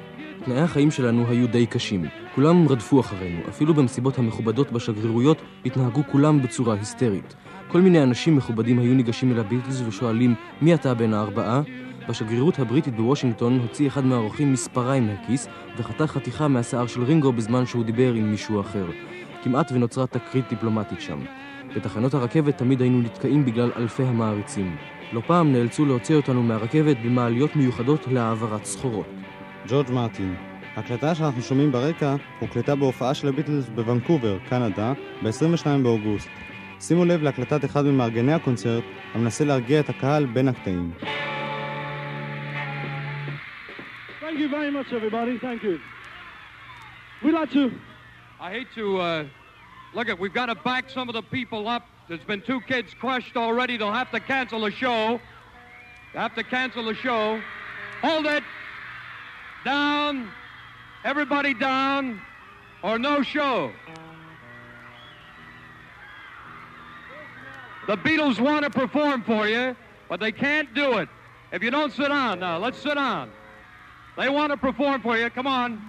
תנאי 0.45 0.61
החיים 0.61 0.91
שלנו 0.91 1.27
היו 1.29 1.49
די 1.49 1.67
קשים. 1.67 2.05
כולם 2.35 2.69
רדפו 2.69 3.01
אחרינו, 3.01 3.41
אפילו 3.49 3.75
במסיבות 3.75 4.19
המכובדות 4.19 4.73
בשגרירויות 4.73 5.43
התנהגו 5.67 6.03
כולם 6.13 6.43
בצורה 6.43 6.75
היסטרית. 6.75 7.35
כל 7.69 7.81
מיני 7.81 8.03
אנשים 8.03 8.37
מכובדים 8.37 8.79
היו 8.79 8.95
ניגשים 8.95 9.33
אל 9.33 9.39
הביטלס 9.39 9.83
ושואלים 9.87 10.35
מי 10.63 10.75
אתה 10.75 10.95
בין 10.95 11.15
הארבעה? 11.15 11.63
בשגרירות 12.09 12.59
הבריטית 12.59 12.97
בוושינגטון 12.97 13.59
הוציא 13.59 13.89
אחד 13.89 14.05
מהאורחים 14.05 14.53
מספריים 14.53 15.07
מהכיס 15.07 15.49
וחתך 15.77 16.05
חתיכה 16.05 16.49
מהשיער 16.49 16.87
של 16.87 17.03
רינגו 17.03 17.33
בזמן 17.33 17.67
שהוא 17.67 17.85
דיבר 17.85 18.13
עם 18.15 18.31
מישהו 18.31 18.61
אחר. 18.61 18.87
כמעט 19.43 19.73
ונוצרה 19.73 20.07
תקרית 20.07 20.45
דיפלומטית 20.49 21.01
שם. 21.01 21.19
בתחנות 21.77 22.15
הרכבת 22.15 22.59
תמיד 22.59 22.81
היינו 22.81 23.01
נתקעים 23.01 23.45
בגלל 23.45 23.71
אלפי 23.77 24.03
המעריצים. 24.03 24.77
לא 25.13 25.21
פעם 25.27 25.53
נאלצו 25.53 25.87
להוציא 25.87 26.17
אותנו 26.17 26.43
מהרכבת 26.43 26.97
במעליות 27.05 27.57
מיוחדות 27.57 28.09
להעברת 28.09 28.65
סחורות. 28.65 29.07
ג'ורג' 29.69 29.91
מרטין 29.91 30.37
ההקלטה 30.77 31.15
שאנחנו 31.15 31.43
שומעים 31.43 31.73
ברקע 31.73 32.17
הוקלטה 32.39 32.75
בהופעה 32.75 33.15
של 33.15 33.29
הביטלס 33.29 33.69
בוונקובר, 33.69 34.39
קנדה, 34.49 34.93
ב-22 35.23 35.67
באוגוסט. 35.83 36.29
שימו 36.81 37.05
לב 37.05 37.23
להקלטת 37.23 37.65
אחד 37.65 37.85
ממארגני 37.85 38.33
הקונצרט 38.33 38.85
המנסה 39.15 39.45
להרגיע 39.45 39.81
את 39.81 39.89
הקהל 39.89 40.27
בין 40.27 40.49
הקטעים. 40.49 40.93
Thank 44.21 44.39
you 44.39 44.49
very 44.49 44.71
much, 44.71 44.93
everybody. 44.93 45.39
Thank 45.39 45.63
you. 45.63 45.79
We'd 47.23 47.35
like 47.35 47.53
to. 47.53 47.65
I 48.41 48.51
hate 48.57 48.71
to 48.81 48.87
uh, 49.01 49.25
look 49.97 50.09
at. 50.09 50.19
We've 50.19 50.37
got 50.41 50.47
to 50.47 50.55
back 50.55 50.85
some 50.89 51.07
of 51.11 51.15
the 51.15 51.27
people 51.39 51.63
up. 51.77 51.85
There's 52.09 52.27
been 52.33 52.43
two 52.51 52.61
kids 52.73 52.89
crushed 53.03 53.37
already. 53.37 53.75
They'll 53.77 53.99
have 54.03 54.11
to 54.17 54.21
cancel 54.21 54.61
the 54.67 54.75
show. 54.83 55.21
They 56.13 56.21
have 56.27 56.35
to 56.41 56.45
cancel 56.57 56.83
the 56.91 56.97
show. 57.07 57.25
Hold 58.09 58.27
it. 58.37 58.45
Down. 59.65 60.31
Everybody 61.03 61.55
down, 61.55 62.21
or 62.83 62.99
no 62.99 63.23
show. 63.23 63.73
The 67.87 67.97
Beatles 67.97 68.39
want 68.39 68.65
to 68.65 68.71
perform 68.71 69.23
for 69.23 69.49
you, 69.49 69.75
but 70.09 70.21
they 70.21 70.31
can't 70.31 70.73
do 70.75 70.99
it. 70.99 71.09
If 71.53 71.63
you 71.63 71.71
don't 71.71 71.93
sit 71.93 72.09
down 72.09 72.41
now, 72.41 72.59
let's 72.59 72.79
sit 72.79 72.95
down. 72.95 73.31
They 74.17 74.29
want 74.29 74.53
to 74.53 74.59
perform 74.59 75.01
for 75.01 75.17
you. 75.17 75.31
Come 75.31 75.47
on. 75.47 75.83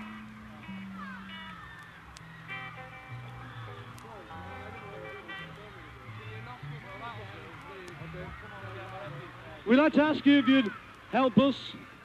We'd 9.68 9.76
like 9.76 9.94
to 9.94 10.02
ask 10.02 10.26
you 10.26 10.40
if 10.40 10.48
you'd 10.48 10.72
help 11.12 11.38
us 11.38 11.56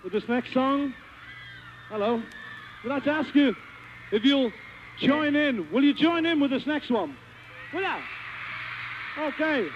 with 0.02 0.12
this 0.12 0.28
next 0.28 0.52
song. 0.52 0.92
Hello. 1.88 2.20
We'd 2.82 2.90
like 2.90 3.04
to 3.04 3.10
ask 3.10 3.34
you 3.34 3.54
if 4.10 4.24
you'll 4.24 4.52
join 4.98 5.36
in. 5.36 5.70
Will 5.70 5.84
you 5.84 5.94
join 5.94 6.26
in 6.26 6.40
with 6.40 6.50
this 6.50 6.66
next 6.66 6.90
one? 6.90 7.16
Will 7.72 7.82
you? 7.82 7.94
Okay. 9.18 9.68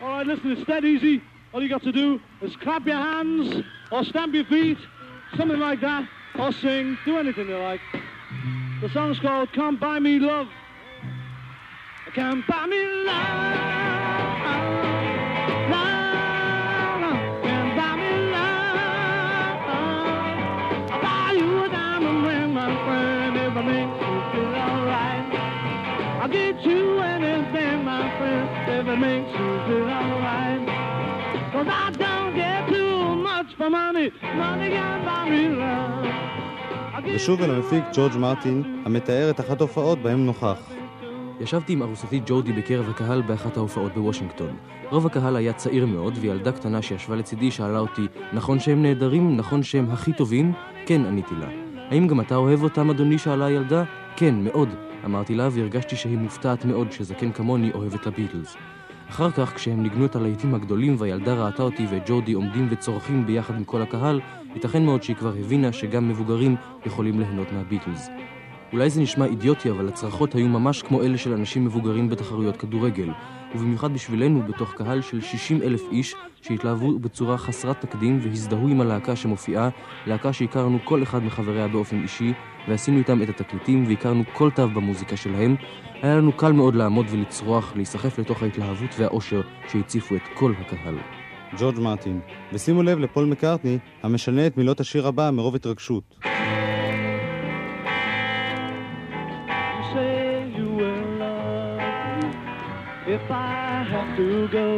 All 0.00 0.08
right, 0.08 0.26
listen, 0.26 0.52
it's 0.52 0.64
dead 0.64 0.84
easy. 0.84 1.22
All 1.52 1.62
you 1.62 1.68
got 1.68 1.82
to 1.82 1.92
do 1.92 2.20
is 2.40 2.54
clap 2.56 2.86
your 2.86 2.96
hands 2.96 3.64
or 3.90 4.04
stamp 4.04 4.34
your 4.34 4.44
feet, 4.44 4.78
something 5.36 5.58
like 5.58 5.80
that, 5.80 6.08
or 6.38 6.52
sing. 6.52 6.96
Do 7.04 7.18
anything 7.18 7.48
you 7.48 7.58
like. 7.58 7.80
The 8.80 8.88
song's 8.90 9.18
called 9.18 9.52
Come 9.52 9.76
Buy 9.76 9.98
Me 9.98 10.18
Love. 10.18 10.48
Come 12.14 12.44
buy 12.46 12.66
me 12.66 12.84
love. 13.06 15.03
It 28.94 29.00
makes 29.00 29.32
you 29.38 29.50
feel 29.66 29.88
alright. 30.00 30.62
Cause 31.52 31.70
I 31.82 31.86
don't 32.04 32.32
get 32.42 32.60
too 32.74 32.98
much 33.28 33.50
for 33.58 33.68
money, 33.80 34.06
money 34.42 34.68
can 34.76 34.98
buy 35.08 35.24
me 35.32 35.42
love. 35.62 37.14
ושוב 37.14 37.42
אל 37.42 37.50
המפיק 37.50 37.84
ג'ורג' 37.94 38.16
מרטין, 38.16 38.82
המתאר 38.84 39.30
את 39.30 39.40
אחת 39.40 39.60
ההופעות 39.60 39.98
בהם 39.98 40.26
נוכח. 40.26 40.70
ישבתי 41.40 41.72
עם 41.72 41.82
ארוסתי 41.82 42.20
ג'ורדי 42.26 42.52
בקרב 42.52 42.88
הקהל 42.90 43.22
באחת 43.22 43.56
ההופעות 43.56 43.94
בוושינגטון. 43.94 44.56
רוב 44.90 45.06
הקהל 45.06 45.36
היה 45.36 45.52
צעיר 45.52 45.86
מאוד, 45.86 46.18
וילדה 46.20 46.52
קטנה 46.52 46.82
שישבה 46.82 47.16
לצידי 47.16 47.50
שאלה 47.50 47.78
אותי, 47.78 48.06
נכון 48.32 48.60
שהם 48.60 48.82
נהדרים? 48.82 49.36
נכון 49.36 49.62
שהם 49.62 49.90
הכי 49.90 50.12
טובים? 50.12 50.52
כן, 50.86 51.06
עניתי 51.06 51.34
לה. 51.34 51.48
האם 51.90 52.06
גם 52.06 52.20
אתה 52.20 52.36
אוהב 52.36 52.62
אותם, 52.62 52.90
אדוני? 52.90 53.18
שאלה 53.18 53.46
הילדה. 53.46 53.84
כן, 54.16 54.34
מאוד. 54.34 54.68
אמרתי 55.04 55.34
לה, 55.34 55.48
והרגשתי 55.52 55.96
שהיא 55.96 56.18
מופתעת 56.18 56.64
מאוד 56.64 56.92
שזקן 56.92 57.32
כמוני 57.32 57.70
אוהב 57.74 57.94
את 57.94 58.06
הביטלס. 58.06 58.56
אחר 59.10 59.30
כך, 59.30 59.54
כשהם 59.54 59.82
ניגנו 59.82 60.04
את 60.04 60.16
הלהיטים 60.16 60.54
הגדולים 60.54 60.96
והילדה 60.98 61.34
ראתה 61.34 61.62
אותי 61.62 61.86
ואת 61.90 62.02
ג'ורדי 62.06 62.32
עומדים 62.32 62.68
וצורכים 62.70 63.26
ביחד 63.26 63.54
עם 63.54 63.64
כל 63.64 63.82
הקהל, 63.82 64.20
ייתכן 64.54 64.84
מאוד 64.84 65.02
שהיא 65.02 65.16
כבר 65.16 65.32
הבינה 65.40 65.72
שגם 65.72 66.08
מבוגרים 66.08 66.56
יכולים 66.86 67.20
ליהנות 67.20 67.52
מהביטלס. 67.52 68.08
אולי 68.72 68.90
זה 68.90 69.00
נשמע 69.00 69.24
אידיוטי, 69.24 69.70
אבל 69.70 69.88
הצרחות 69.88 70.34
היו 70.34 70.48
ממש 70.48 70.82
כמו 70.82 71.02
אלה 71.02 71.18
של 71.18 71.32
אנשים 71.32 71.64
מבוגרים 71.64 72.08
בתחרויות 72.08 72.56
כדורגל, 72.56 73.10
ובמיוחד 73.54 73.94
בשבילנו, 73.94 74.42
בתוך 74.42 74.74
קהל 74.74 75.00
של 75.00 75.20
60 75.20 75.62
אלף 75.62 75.82
איש 75.92 76.14
שהתלהבו 76.42 76.98
בצורה 76.98 77.38
חסרת 77.38 77.80
תקדים 77.80 78.18
והזדהו 78.22 78.68
עם 78.68 78.80
הלהקה 78.80 79.16
שמופיעה, 79.16 79.68
להקה 80.06 80.32
שהכרנו 80.32 80.78
כל 80.84 81.02
אחד 81.02 81.24
מחבריה 81.24 81.68
באופן 81.68 82.02
אישי, 82.02 82.32
ועשינו 82.68 82.98
איתם 82.98 83.22
את 83.22 83.28
התקליטים 83.28 83.84
והכרנו 83.88 84.22
כל 84.32 84.50
תו 84.50 84.68
במוזיקה 84.68 85.16
שלהם, 85.16 85.56
היה 86.02 86.16
לנו 86.16 86.32
קל 86.32 86.52
מאוד 86.52 86.74
לעמוד 86.74 87.06
ולצרוח, 87.10 87.72
להיסחף 87.76 88.18
לתוך 88.18 88.42
ההתלהבות 88.42 88.90
והאושר 88.98 89.40
שהציפו 89.68 90.16
את 90.16 90.22
כל 90.34 90.52
הקהל. 90.60 90.98
ג'ורג' 91.58 91.80
מרטין, 91.80 92.20
ושימו 92.52 92.82
לב 92.82 92.98
לפול 92.98 93.24
מקארטני, 93.24 93.78
המשנה 94.02 94.46
את 94.46 94.56
מילות 94.56 94.80
השיר 94.80 95.06
הבא 95.06 95.30
מרוב 95.32 95.54
התרגשות. 95.54 96.18
You 96.24 96.30
say 99.94 100.58
you 100.58 100.68
will 100.80 101.06
love 101.22 101.78
me 102.20 102.28
if 103.16 103.30
I 103.30 103.84
have 103.92 104.10
to 104.20 104.48
go. 104.58 104.68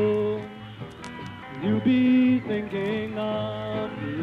You'll 1.62 1.84
be 1.94 2.40
thinking 2.50 3.10
of 3.18 3.88
me. 4.02 4.14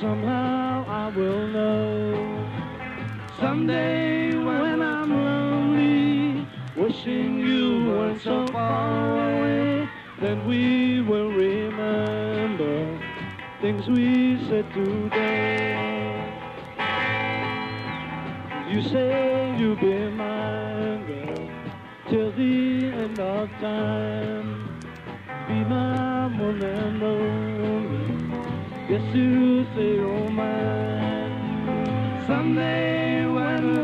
Somehow 0.00 0.74
I 1.02 1.04
will 1.16 1.44
know. 1.56 1.88
Someday 3.40 4.34
when 4.46 4.77
wishing 6.78 7.40
you 7.40 7.90
weren't 7.90 8.22
so 8.22 8.46
far 8.46 9.40
away, 9.40 9.88
then 10.20 10.46
we 10.46 11.00
will 11.02 11.30
remember 11.32 13.00
things 13.60 13.88
we 13.88 14.38
said 14.48 14.72
today. 14.72 15.74
You 18.70 18.82
say 18.82 19.56
you'll 19.58 19.74
be 19.76 20.08
mine, 20.10 21.06
girl, 21.06 21.50
till 22.08 22.30
the 22.32 22.92
end 23.02 23.18
of 23.18 23.50
time. 23.60 24.80
Be 25.48 25.54
my 25.64 26.26
and 26.26 27.02
only. 27.02 28.08
Yes, 28.88 29.14
you 29.14 29.64
say 29.74 29.94
you're 29.96 30.30
mine. 30.30 32.24
Someday 32.26 33.26
when 33.26 33.77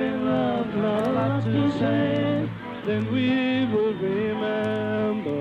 in 0.00 0.24
love, 0.24 0.68
not 0.84 1.06
a 1.06 1.12
lot 1.18 1.42
to 1.44 1.62
say, 1.80 2.48
then 2.86 3.02
we 3.14 3.28
will 3.72 3.94
remember 4.10 5.40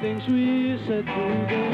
things 0.00 0.22
we 0.28 0.78
said 0.86 1.06
today. 1.06 1.72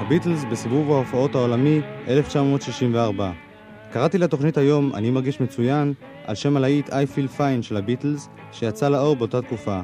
הביטלס 0.00 0.44
בסיבוב 0.50 0.92
ההופעות 0.92 1.34
העולמי 1.34 1.80
1964. 2.08 3.32
קראתי 3.92 4.18
לתוכנית 4.18 4.58
היום 4.58 4.94
"אני 4.94 5.10
מרגיש 5.10 5.40
מצוין" 5.40 5.92
על 6.24 6.34
שם 6.34 6.56
הלהיט 6.56 6.88
I 6.88 6.92
Feel 6.92 7.38
Fine 7.38 7.62
של 7.62 7.76
הביטלס, 7.76 8.28
שיצא 8.52 8.88
לאור 8.88 9.16
באותה 9.16 9.42
תקופה. 9.42 9.80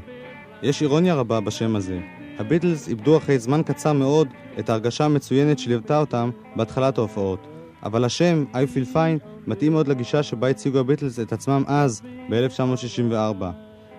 יש 0.62 0.83
אירוניה 0.83 1.14
רבה 1.14 1.40
בשם 1.40 1.77
הזה. 1.77 1.98
הביטלס 2.38 2.88
איבדו 2.88 3.16
אחרי 3.16 3.38
זמן 3.38 3.62
קצר 3.62 3.92
מאוד 3.92 4.29
את 4.59 4.70
ההרגשה 4.70 5.05
המצוינת 5.05 5.59
שליוותה 5.59 5.98
אותם 6.01 6.31
בהתחלת 6.57 6.98
ההופעות. 6.98 7.46
אבל 7.84 8.04
השם, 8.04 8.44
I 8.52 8.56
feel 8.56 8.94
fine, 8.94 9.26
מתאים 9.46 9.72
מאוד 9.72 9.88
לגישה 9.88 10.22
שבה 10.22 10.48
הציגו 10.48 10.78
הביטלס 10.78 11.20
את 11.20 11.32
עצמם 11.32 11.62
אז, 11.66 12.02
ב-1964. 12.30 13.44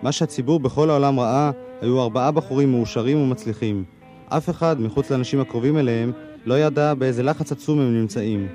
מה 0.02 0.12
שהציבור 0.12 0.60
בכל 0.60 0.90
העולם 0.90 1.20
ראה, 1.20 1.50
היו 1.80 2.02
ארבעה 2.02 2.30
בחורים 2.30 2.72
מאושרים 2.72 3.18
ומצליחים. 3.20 3.84
אף 4.28 4.50
אחד, 4.50 4.80
מחוץ 4.80 5.10
לאנשים 5.10 5.40
הקרובים 5.40 5.78
אליהם, 5.78 6.12
לא 6.44 6.58
ידע 6.58 6.94
באיזה 6.94 7.22
לחץ 7.22 7.52
עצום 7.52 7.80
הם 7.80 7.94
נמצאים. 8.00 8.48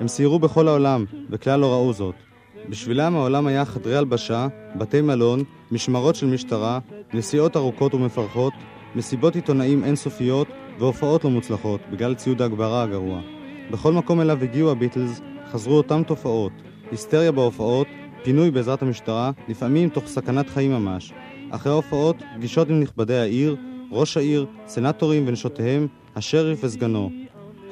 הם 0.00 0.08
סיירו 0.08 0.38
בכל 0.38 0.68
העולם, 0.68 1.04
וכלל 1.30 1.60
לא 1.60 1.72
ראו 1.72 1.92
זאת. 1.92 2.14
בשבילם 2.68 3.16
העולם 3.16 3.46
היה 3.46 3.64
חדרי 3.64 3.96
הלבשה, 3.96 4.48
בתי 4.76 5.00
מלון, 5.00 5.42
משמרות 5.70 6.14
של 6.14 6.26
משטרה, 6.26 6.78
נסיעות 7.14 7.56
ארוכות 7.56 7.94
ומפרכות, 7.94 8.52
מסיבות 8.94 9.34
עיתונאים 9.34 9.84
אינסופיות 9.84 10.48
והופעות 10.78 11.24
לא 11.24 11.30
מוצלחות, 11.30 11.80
בגלל 11.92 12.14
ציוד 12.14 12.42
ההגברה 12.42 12.82
הגרוע. 12.82 13.20
בכל 13.70 13.92
מקום 13.92 14.20
אליו 14.20 14.42
הגיעו 14.42 14.70
הביטלס, 14.70 15.20
חזרו 15.50 15.76
אותם 15.76 16.02
תופעות, 16.06 16.52
היסטריה 16.90 17.32
בהופעות, 17.32 17.86
פינוי 18.22 18.50
בעזרת 18.50 18.82
המשטרה, 18.82 19.30
לפעמים 19.48 19.88
תוך 19.88 20.06
סכנת 20.06 20.50
חיים 20.50 20.72
ממש. 20.72 21.12
אחרי 21.50 21.72
ההופעות, 21.72 22.16
פגישות 22.36 22.68
עם 22.68 22.80
נכבדי 22.80 23.16
העיר, 23.16 23.56
ראש 23.90 24.16
העיר, 24.16 24.46
סנטורים 24.66 25.24
ונשותיהם, 25.26 25.86
השריף 26.16 26.64
וסגנו. 26.64 27.10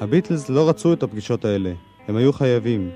הביטלס 0.01 0.49
לא 0.49 0.69
רצו 0.69 0.93
את 0.93 1.03
הפגישות 1.03 1.45
האלה, 1.45 1.73
הם 2.09 2.17
היו 2.17 2.33
חייבים. 2.33 2.91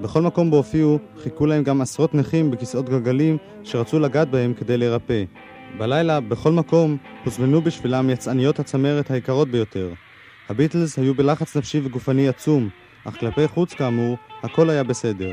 בכל 0.00 0.22
מקום 0.22 0.50
בו 0.50 0.56
הופיעו, 0.56 0.98
חיכו 1.22 1.46
להם 1.46 1.62
גם 1.62 1.80
עשרות 1.80 2.14
נכים 2.14 2.50
בכיסאות 2.50 2.88
גלגלים 2.88 3.36
שרצו 3.64 3.98
לגעת 3.98 4.30
בהם 4.30 4.54
כדי 4.54 4.76
להירפא. 4.76 5.24
בלילה, 5.78 6.20
בכל 6.20 6.52
מקום, 6.52 6.96
הוזמנו 7.24 7.62
בשבילם 7.62 8.10
יצאניות 8.10 8.58
הצמרת 8.58 9.10
היקרות 9.10 9.48
ביותר. 9.48 9.92
הביטלס 10.48 10.98
היו 10.98 11.14
בלחץ 11.14 11.56
נפשי 11.56 11.80
וגופני 11.84 12.28
עצום, 12.28 12.68
אך 13.04 13.20
כלפי 13.20 13.48
חוץ 13.48 13.74
כאמור, 13.74 14.16
הכל 14.42 14.70
היה 14.70 14.82
בסדר. 14.82 15.30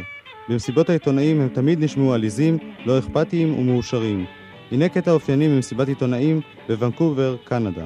במסיבות 0.50 0.90
העיתונאים 0.90 1.42
הם 1.42 1.48
תמיד 1.48 1.84
נשמעו 1.84 2.14
עליזים, 2.14 2.58
לא 2.86 3.00
אכפתיים 3.00 3.60
ומאושרים. 3.60 4.26
הנה 4.72 4.90
קטע 4.90 5.12
אופייני 5.12 5.48
ממסיבת 5.48 5.88
עיתונאים 5.88 6.42
בוונקובר, 6.68 7.36
קנדה. 7.44 7.84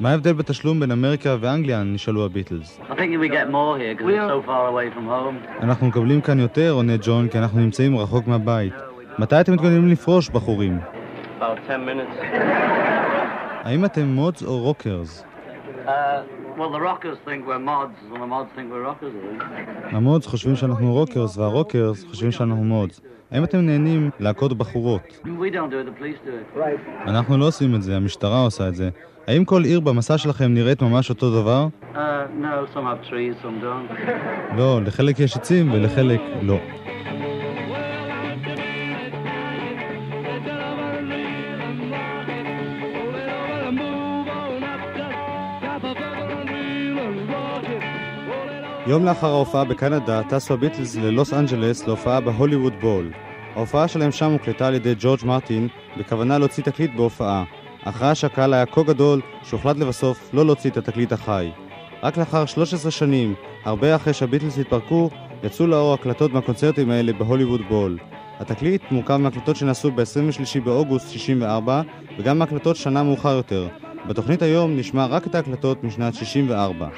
מה 0.00 0.10
ההבדל 0.10 0.32
בתשלום 0.32 0.80
בין 0.80 0.90
אמריקה 0.90 1.36
ואנגליה? 1.40 1.82
נשאלו 1.82 2.24
הביטלס. 2.24 2.80
I 2.80 2.92
think 2.92 2.92
we 2.92 3.28
get 3.28 3.50
more 3.50 3.78
here 3.78 3.94
because 3.94 4.08
it's 4.08 4.30
so 4.30 4.46
far 4.46 4.68
away 4.68 4.96
from 4.96 5.06
home. 5.06 5.62
אנחנו 5.62 5.86
מקבלים 5.86 6.20
כאן 6.20 6.40
יותר, 6.40 6.70
עונה 6.70 6.92
ג'ון, 7.02 7.28
כי 7.28 7.38
אנחנו 7.38 7.60
נמצאים 7.60 7.98
רחוק 7.98 8.26
מהבית. 8.26 8.72
מתי 9.18 9.40
אתם 9.40 9.52
מתכוננים 9.52 9.88
לפרוש, 9.88 10.28
בחורים? 10.28 10.78
About 11.40 11.42
10 11.68 11.76
minutes. 11.76 12.24
האם 13.64 13.84
אתם 13.84 14.06
mods 14.06 14.42
או 14.42 14.58
rockers? 14.58 15.24
Uh, 15.88 16.22
well, 16.58 16.70
the 16.76 16.82
rockers 16.90 17.18
think 17.26 17.40
we're 17.48 17.64
mods, 17.72 17.98
and 18.12 18.20
the 18.24 18.30
mods 18.34 18.50
think 18.56 18.66
we're 18.72 18.84
rockers, 18.90 19.12
I 19.14 19.20
think. 19.26 19.94
ה 19.94 20.00
mods 20.00 20.26
חושבים 20.26 20.56
שאנחנו 20.56 20.92
rockers, 20.92 21.36
וה 21.36 21.51
rockers 21.51 22.04
חושבים 22.10 22.32
שאנחנו 22.32 22.64
mods. 22.64 23.00
האם 23.30 23.44
אתם 23.44 23.58
נהנים 23.58 24.10
להכות 24.20 24.58
בחורות? 24.58 25.02
We 25.24 25.26
don't 25.26 25.70
do 25.70 25.78
it, 25.80 25.86
the 25.86 26.02
police 26.02 26.18
do 26.26 26.30
it. 26.30 26.58
Right. 26.58 27.08
אנחנו 27.08 27.38
לא 27.38 27.46
עושים 27.46 27.74
את 27.74 27.82
זה, 27.82 27.96
המשטרה 27.96 28.42
עושה 28.42 28.68
את 28.68 28.74
זה. 28.74 28.88
האם 29.26 29.44
כל 29.44 29.64
עיר 29.64 29.80
במסע 29.80 30.18
שלכם 30.18 30.54
נראית 30.54 30.82
ממש 30.82 31.10
אותו 31.10 31.42
דבר? 31.42 31.66
Uh, 31.94 31.96
no, 32.40 32.74
some 32.74 32.84
have 32.84 33.10
trees, 33.10 33.42
some 33.42 33.62
don't. 33.62 34.56
לא, 34.56 34.80
לחלק 34.82 35.20
יש 35.20 35.36
עצים 35.36 35.72
ולחלק 35.72 36.20
לא. 36.42 36.58
יום 48.88 49.04
לאחר 49.04 49.26
ההופעה 49.26 49.64
בקנדה 49.64 50.22
טסו 50.28 50.54
הביטלס 50.54 50.96
ללוס 50.96 51.32
אנג'לס 51.32 51.86
להופעה 51.86 52.20
בהוליווד 52.20 52.72
בול. 52.80 53.12
ההופעה 53.54 53.88
שלהם 53.88 54.12
שם 54.12 54.30
הוקלטה 54.30 54.66
על 54.66 54.74
ידי 54.74 54.94
ג'ורג' 54.98 55.24
מרטין 55.24 55.68
בכוונה 55.98 56.38
להוציא 56.38 56.62
תקליט 56.62 56.90
בהופעה, 56.96 57.44
אך 57.84 58.02
רעש 58.02 58.24
הקהל 58.24 58.54
היה 58.54 58.66
כה 58.66 58.82
גדול 58.82 59.20
שהוחלט 59.42 59.76
לבסוף 59.76 60.30
לא 60.32 60.46
להוציא 60.46 60.70
את 60.70 60.76
התקליט 60.76 61.12
החי. 61.12 61.50
רק 62.02 62.16
לאחר 62.16 62.46
13 62.46 62.90
שנים, 62.90 63.34
הרבה 63.64 63.96
אחרי 63.96 64.12
שהביטלס 64.12 64.58
התפרקו, 64.58 65.10
יצאו 65.42 65.66
לאור 65.66 65.94
הקלטות 65.94 66.32
מהקונצרטים 66.32 66.90
האלה 66.90 67.12
בהוליווד 67.12 67.60
בול. 67.68 67.98
התקליט 68.40 68.82
מורכב 68.90 69.16
מהקלטות 69.16 69.56
שנעשו 69.56 69.90
ב-23 69.90 70.60
באוגוסט 70.64 71.10
64 71.10 71.82
וגם 72.18 72.38
מהקלטות 72.38 72.76
שנה 72.76 73.02
מאוחר 73.02 73.36
יותר. 73.36 73.68
בתוכנית 74.08 74.42
היום 74.42 74.76
נשמע 74.76 75.06
רק 75.06 75.26
את 75.26 75.34
ההקלטות 75.34 75.84
משנת 75.84 76.14
64. 76.14 76.88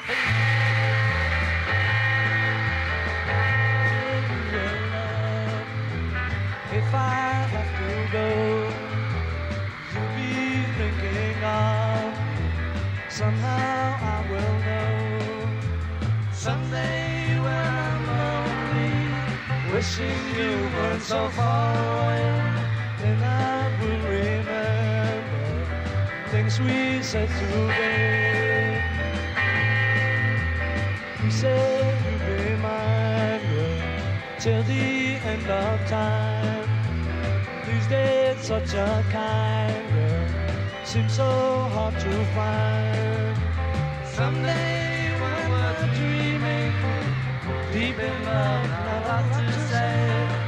Weren't 21.00 21.08
so 21.08 21.28
far 21.30 21.74
away, 21.74 22.22
then 22.98 23.22
I 23.22 23.68
will 23.80 24.00
remember 24.08 25.64
things 26.28 26.60
we 26.60 27.02
said 27.02 27.28
today. 27.38 28.82
We 31.22 31.30
said 31.30 31.96
you'd 32.04 32.20
be 32.26 32.56
mine 32.56 33.40
girl, 33.50 34.38
till 34.38 34.62
the 34.64 35.18
end 35.24 35.46
of 35.48 35.88
time. 35.88 36.68
These 37.66 37.86
days, 37.86 38.36
such 38.40 38.74
a 38.74 39.04
kind 39.10 39.92
girl 39.92 40.28
seems 40.84 41.12
so 41.14 41.30
hard 41.74 41.94
to 42.00 42.24
find. 42.34 43.36
Someday, 44.04 45.12
we're 45.20 45.94
dreaming, 45.94 46.72
deep 47.72 47.98
in 47.98 48.24
love, 48.24 48.68
not 48.68 49.02
a 49.02 49.08
lot 49.08 49.32
to 49.32 49.52
say, 49.68 50.39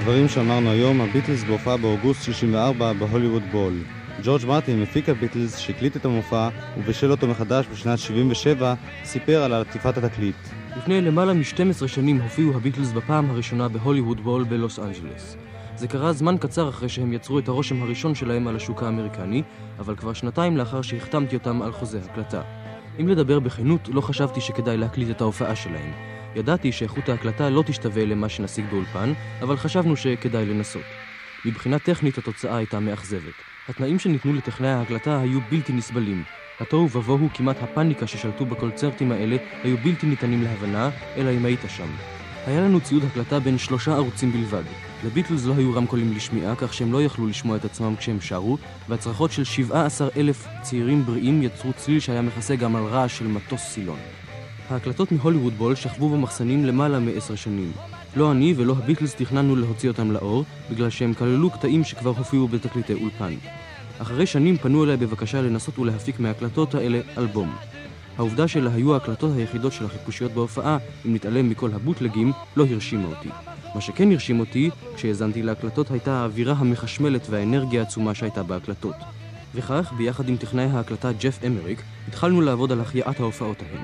דברים 0.00 0.28
שאמרנו 0.28 0.70
היום, 0.70 1.00
הביטלס 1.00 1.44
בהופעה 1.44 1.76
באוגוסט 1.76 2.22
64 2.22 2.92
בהוליווד 2.92 3.42
בול. 3.52 3.74
ג'ורג' 4.22 4.46
מרטין, 4.46 4.82
מפיק 4.82 5.08
הביטלס, 5.08 5.58
שהקליט 5.58 5.96
את 5.96 6.04
המופע 6.04 6.48
ובישל 6.78 7.10
אותו 7.10 7.26
מחדש 7.26 7.66
בשנת 7.72 7.98
77, 7.98 8.74
סיפר 9.04 9.42
על 9.42 9.52
עטיפת 9.52 9.96
התקליט. 9.96 10.36
לפני 10.76 11.00
למעלה 11.00 11.34
מ-12 11.34 11.88
שנים 11.88 12.20
הופיעו 12.20 12.56
הביטלס 12.56 12.92
בפעם 12.92 13.30
הראשונה 13.30 13.68
בהוליווד 13.68 14.20
בול 14.20 14.44
בלוס 14.44 14.78
אנג'לס. 14.78 15.47
זה 15.78 15.88
קרה 15.88 16.12
זמן 16.12 16.36
קצר 16.40 16.68
אחרי 16.68 16.88
שהם 16.88 17.12
יצרו 17.12 17.38
את 17.38 17.48
הרושם 17.48 17.82
הראשון 17.82 18.14
שלהם 18.14 18.48
על 18.48 18.56
השוק 18.56 18.82
האמריקני, 18.82 19.42
אבל 19.78 19.96
כבר 19.96 20.12
שנתיים 20.12 20.56
לאחר 20.56 20.82
שהחתמתי 20.82 21.36
אותם 21.36 21.62
על 21.62 21.72
חוזה 21.72 22.00
הקלטה. 22.04 22.42
אם 23.00 23.08
לדבר 23.08 23.40
בכנות, 23.40 23.88
לא 23.88 24.00
חשבתי 24.00 24.40
שכדאי 24.40 24.76
להקליט 24.76 25.10
את 25.10 25.20
ההופעה 25.20 25.56
שלהם. 25.56 25.92
ידעתי 26.34 26.72
שאיכות 26.72 27.08
ההקלטה 27.08 27.50
לא 27.50 27.62
תשתווה 27.66 28.04
למה 28.04 28.28
שנשיג 28.28 28.64
באולפן, 28.70 29.12
אבל 29.42 29.56
חשבנו 29.56 29.96
שכדאי 29.96 30.46
לנסות. 30.46 30.82
מבחינה 31.44 31.78
טכנית 31.78 32.18
התוצאה 32.18 32.56
הייתה 32.56 32.80
מאכזבת. 32.80 33.34
התנאים 33.68 33.98
שניתנו 33.98 34.32
לטכנאי 34.32 34.70
ההקלטה 34.70 35.20
היו 35.20 35.40
בלתי 35.50 35.72
נסבלים. 35.72 36.22
התוהו 36.60 36.90
ובוהו 36.90 37.28
כמעט 37.34 37.62
הפאניקה 37.62 38.06
ששלטו 38.06 38.46
בקונצרטים 38.46 39.12
האלה 39.12 39.36
היו 39.62 39.76
בלתי 39.84 40.06
ניתנים 40.06 40.42
להבנה, 40.42 40.90
אלא 41.16 41.30
אם 41.30 41.44
היית 41.44 41.60
שם. 41.68 41.88
היה 42.46 42.60
לנו 42.60 42.80
ציוד 42.80 43.02
הקלטה 43.04 43.40
בין 43.40 43.58
שלושה 43.58 43.94
ערוצים 43.94 44.32
בלבד. 44.32 44.87
לביטלס 45.04 45.44
לא 45.44 45.54
היו 45.56 45.74
רמקולים 45.74 46.12
לשמיעה, 46.12 46.54
כך 46.56 46.74
שהם 46.74 46.92
לא 46.92 47.02
יכלו 47.02 47.26
לשמוע 47.26 47.56
את 47.56 47.64
עצמם 47.64 47.96
כשהם 47.96 48.20
שרו, 48.20 48.58
והצרחות 48.88 49.32
של 49.32 49.44
17 49.44 50.08
אלף 50.16 50.46
צעירים 50.62 51.04
בריאים 51.04 51.42
יצרו 51.42 51.72
צליל 51.72 52.00
שהיה 52.00 52.22
מכסה 52.22 52.56
גם 52.56 52.76
על 52.76 52.84
רעש 52.84 53.18
של 53.18 53.26
מטוס 53.26 53.60
סילון. 53.60 53.98
ההקלטות 54.70 55.12
מהוליווד 55.12 55.52
בול 55.52 55.74
שכבו 55.74 56.08
במחסנים 56.08 56.64
למעלה 56.64 56.98
מעשר 56.98 57.34
שנים. 57.34 57.72
לא 58.16 58.32
אני 58.32 58.54
ולא 58.56 58.74
הביטלס 58.78 59.14
תכננו 59.14 59.56
להוציא 59.56 59.88
אותם 59.88 60.10
לאור, 60.10 60.44
בגלל 60.70 60.90
שהם 60.90 61.14
כללו 61.14 61.50
קטעים 61.50 61.84
שכבר 61.84 62.10
הופיעו 62.10 62.48
בתקליטי 62.48 62.94
אולפן. 62.94 63.34
אחרי 63.98 64.26
שנים 64.26 64.56
פנו 64.56 64.84
אליי 64.84 64.96
בבקשה 64.96 65.42
לנסות 65.42 65.78
ולהפיק 65.78 66.20
מההקלטות 66.20 66.74
האלה 66.74 67.00
אלבום. 67.18 67.54
העובדה 68.18 68.48
שאלה 68.48 68.70
היו 68.74 68.94
ההקלטות 68.94 69.30
היחידות 69.36 69.72
של 69.72 69.84
החיפושיות 69.84 70.32
בהופעה, 70.32 70.78
אם 71.06 71.14
נתעלם 71.14 71.50
מכל 71.50 71.70
הבוטלגים, 71.74 72.32
לא 72.56 72.64
הרשימה 72.70 73.04
אותי. 73.04 73.28
מה 73.74 73.80
שכן 73.80 74.12
הרשים 74.12 74.40
אותי, 74.40 74.70
כשהאזנתי 74.96 75.42
להקלטות, 75.42 75.90
הייתה 75.90 76.12
האווירה 76.12 76.54
המחשמלת 76.58 77.26
והאנרגיה 77.30 77.80
העצומה 77.80 78.14
שהייתה 78.14 78.42
בהקלטות. 78.42 78.94
וכך, 79.54 79.92
ביחד 79.96 80.28
עם 80.28 80.36
טכנאי 80.36 80.64
ההקלטה 80.64 81.12
ג'ף 81.12 81.38
אמריק, 81.46 81.82
התחלנו 82.08 82.40
לעבוד 82.40 82.72
על 82.72 82.80
החייאת 82.80 83.20
ההופעות 83.20 83.62
ההן. 83.62 83.82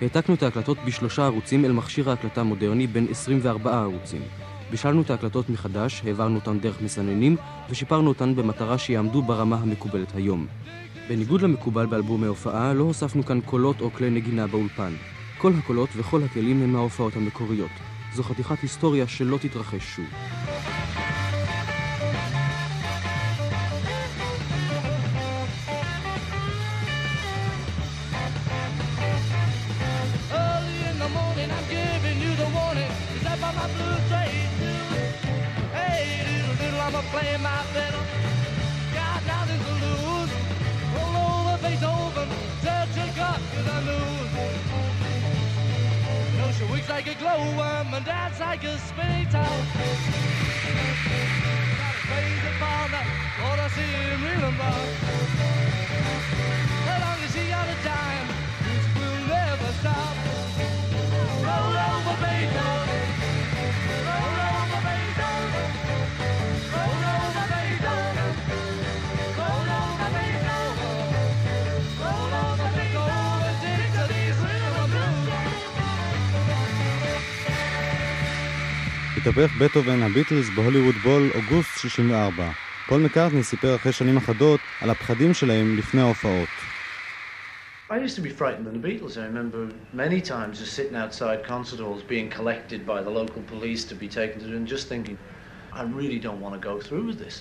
העתקנו 0.00 0.34
את 0.34 0.42
ההקלטות 0.42 0.78
בשלושה 0.86 1.24
ערוצים 1.24 1.64
אל 1.64 1.72
מכשיר 1.72 2.10
ההקלטה 2.10 2.42
מודרני 2.42 2.86
בין 2.86 3.06
24 3.10 3.80
ערוצים. 3.80 4.22
בישלנו 4.70 5.02
את 5.02 5.10
ההקלטות 5.10 5.50
מחדש, 5.50 6.02
העברנו 6.04 6.34
אותן 6.34 6.58
דרך 6.58 6.82
מסננים, 6.82 7.36
ושיפרנו 7.70 8.08
אותן 8.08 8.34
במטרה 8.36 8.78
שיעמדו 8.78 9.22
ברמה 9.22 9.56
המקובלת 9.56 10.14
היום. 10.14 10.46
בניגוד 11.08 11.42
למקובל 11.42 11.86
באלבומי 11.86 12.26
הופעה, 12.26 12.74
לא 12.74 12.84
הוספנו 12.84 13.24
כאן 13.24 13.40
קולות 13.40 13.80
או 13.80 13.92
כלי 13.92 14.10
נגינה 14.10 14.46
באולפן. 14.46 14.94
כל 15.38 15.52
הקולות 15.58 15.90
וכל 15.96 16.22
הכלים 16.22 16.62
הם 16.62 16.72
מההופעות 16.72 17.16
המקוריות. 17.16 17.70
זו 18.12 18.22
חתיכת 18.22 18.60
היסטוריה 18.60 19.06
שלא 19.06 19.38
תתרחש 19.38 19.96
שוב. 19.96 20.06
Early 30.30 30.90
in 30.90 30.98
the 30.98 31.08
and 43.34 43.44
cut 43.44 43.54
to 43.54 43.62
the 43.62 43.78
news. 43.80 44.30
No, 46.38 46.44
she 46.52 46.64
weeks 46.72 46.88
like 46.88 47.06
a 47.06 47.14
glowworm 47.14 47.94
and 47.94 48.04
dance 48.04 48.40
like 48.40 48.64
a 48.64 48.78
spinning 48.78 49.28
top. 49.28 49.44
Got 51.80 51.94
a 51.94 52.02
crazy 52.08 52.52
father, 52.60 53.02
I 53.64 53.68
see 53.74 53.82
him 53.82 54.22
reeling 54.22 54.58
rock. 54.58 54.88
As 56.92 57.00
long 57.02 57.18
as 57.24 57.30
she 57.34 57.48
got 57.48 57.68
a 57.68 57.76
dime, 57.84 58.28
this 58.64 58.84
will 58.96 59.20
never 59.28 59.72
stop. 59.80 60.14
Roll 61.44 61.76
over 61.88 62.16
Beethoven. 62.22 62.83
התהפך 79.26 79.56
בטהובן 79.60 80.02
הביטלס 80.02 80.46
בהוליווד 80.56 80.94
בול 80.94 81.30
אוגוסט 81.34 81.78
64. 81.78 82.50
פול 82.88 83.02
מקארטני 83.02 83.42
סיפר 83.42 83.76
אחרי 83.76 83.92
שנים 83.92 84.16
אחדות 84.16 84.60
על 84.80 84.90
הפחדים 84.90 85.34
שלהם 85.34 85.76
לפני 85.76 86.00
ההופעות. 86.00 86.48
I 87.90 87.94
used 87.94 88.16
to 88.16 88.22
be 88.22 88.40
frightened 88.40 88.66
of 88.66 88.74
the 88.74 88.86
Beatles. 88.88 89.16
I 89.16 89.24
remember 89.32 89.60
many 89.92 90.20
times 90.20 90.58
just 90.60 90.72
sitting 90.78 90.96
outside 91.04 91.38
concert 91.52 91.80
halls 91.84 92.02
being 92.14 92.28
collected 92.38 92.80
by 92.92 92.98
the 93.06 93.12
local 93.20 93.42
police 93.52 93.82
to 93.90 93.94
be 93.94 94.08
taken 94.20 94.36
to 94.42 94.48
and 94.58 94.66
just 94.74 94.84
thinking, 94.92 95.16
I 95.80 95.82
really 96.00 96.20
don't 96.26 96.40
want 96.44 96.54
to 96.58 96.62
go 96.70 96.74
through 96.86 97.04
with 97.10 97.18
this. 97.24 97.36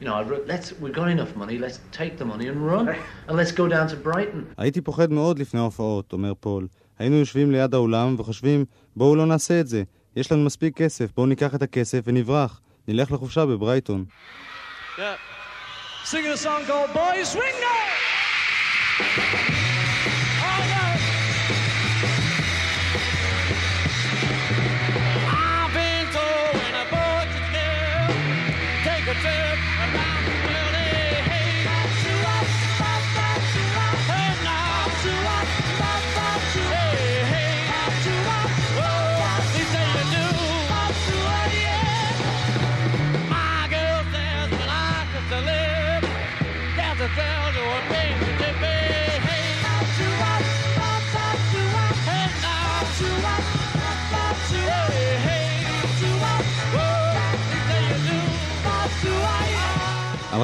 You 0.00 0.06
know, 0.08 0.16
let's, 0.52 0.66
we've 0.82 0.98
got 1.00 1.08
enough 1.16 1.32
money, 1.42 1.56
let's 1.64 1.78
take 2.00 2.14
the 2.22 2.28
money 2.32 2.46
and 2.52 2.58
run. 2.72 2.86
And 3.28 3.34
let's 3.40 3.54
go 3.60 3.66
down 3.74 3.86
to 3.92 3.96
Brighton. 3.96 4.44
הייתי 4.58 4.80
פוחד 4.80 5.12
מאוד 5.12 5.38
לפני 5.38 5.60
ההופעות, 5.60 6.12
אומר 6.12 6.32
פול. 6.40 6.66
היינו 6.98 7.16
יושבים 7.16 7.50
ליד 7.50 7.74
האולם 7.74 8.14
וחושבים, 8.18 8.64
בואו 8.96 9.16
לא 9.16 9.26
נעשה 9.26 9.60
את 9.60 9.66
זה. 9.66 9.82
יש 10.16 10.32
לנו 10.32 10.44
מספיק 10.44 10.76
כסף, 10.76 11.10
בואו 11.16 11.26
ניקח 11.26 11.54
את 11.54 11.62
הכסף 11.62 12.00
ונברח. 12.04 12.60
נלך 12.88 13.12
לחופשה 13.12 13.46
בברייטון. 13.46 14.04
Yeah. 14.96 15.00
Singing 16.04 16.32
a 16.32 16.36
song 16.36 16.62
called 16.66 16.92
Boy 16.92 17.24
Swing! 17.24 17.56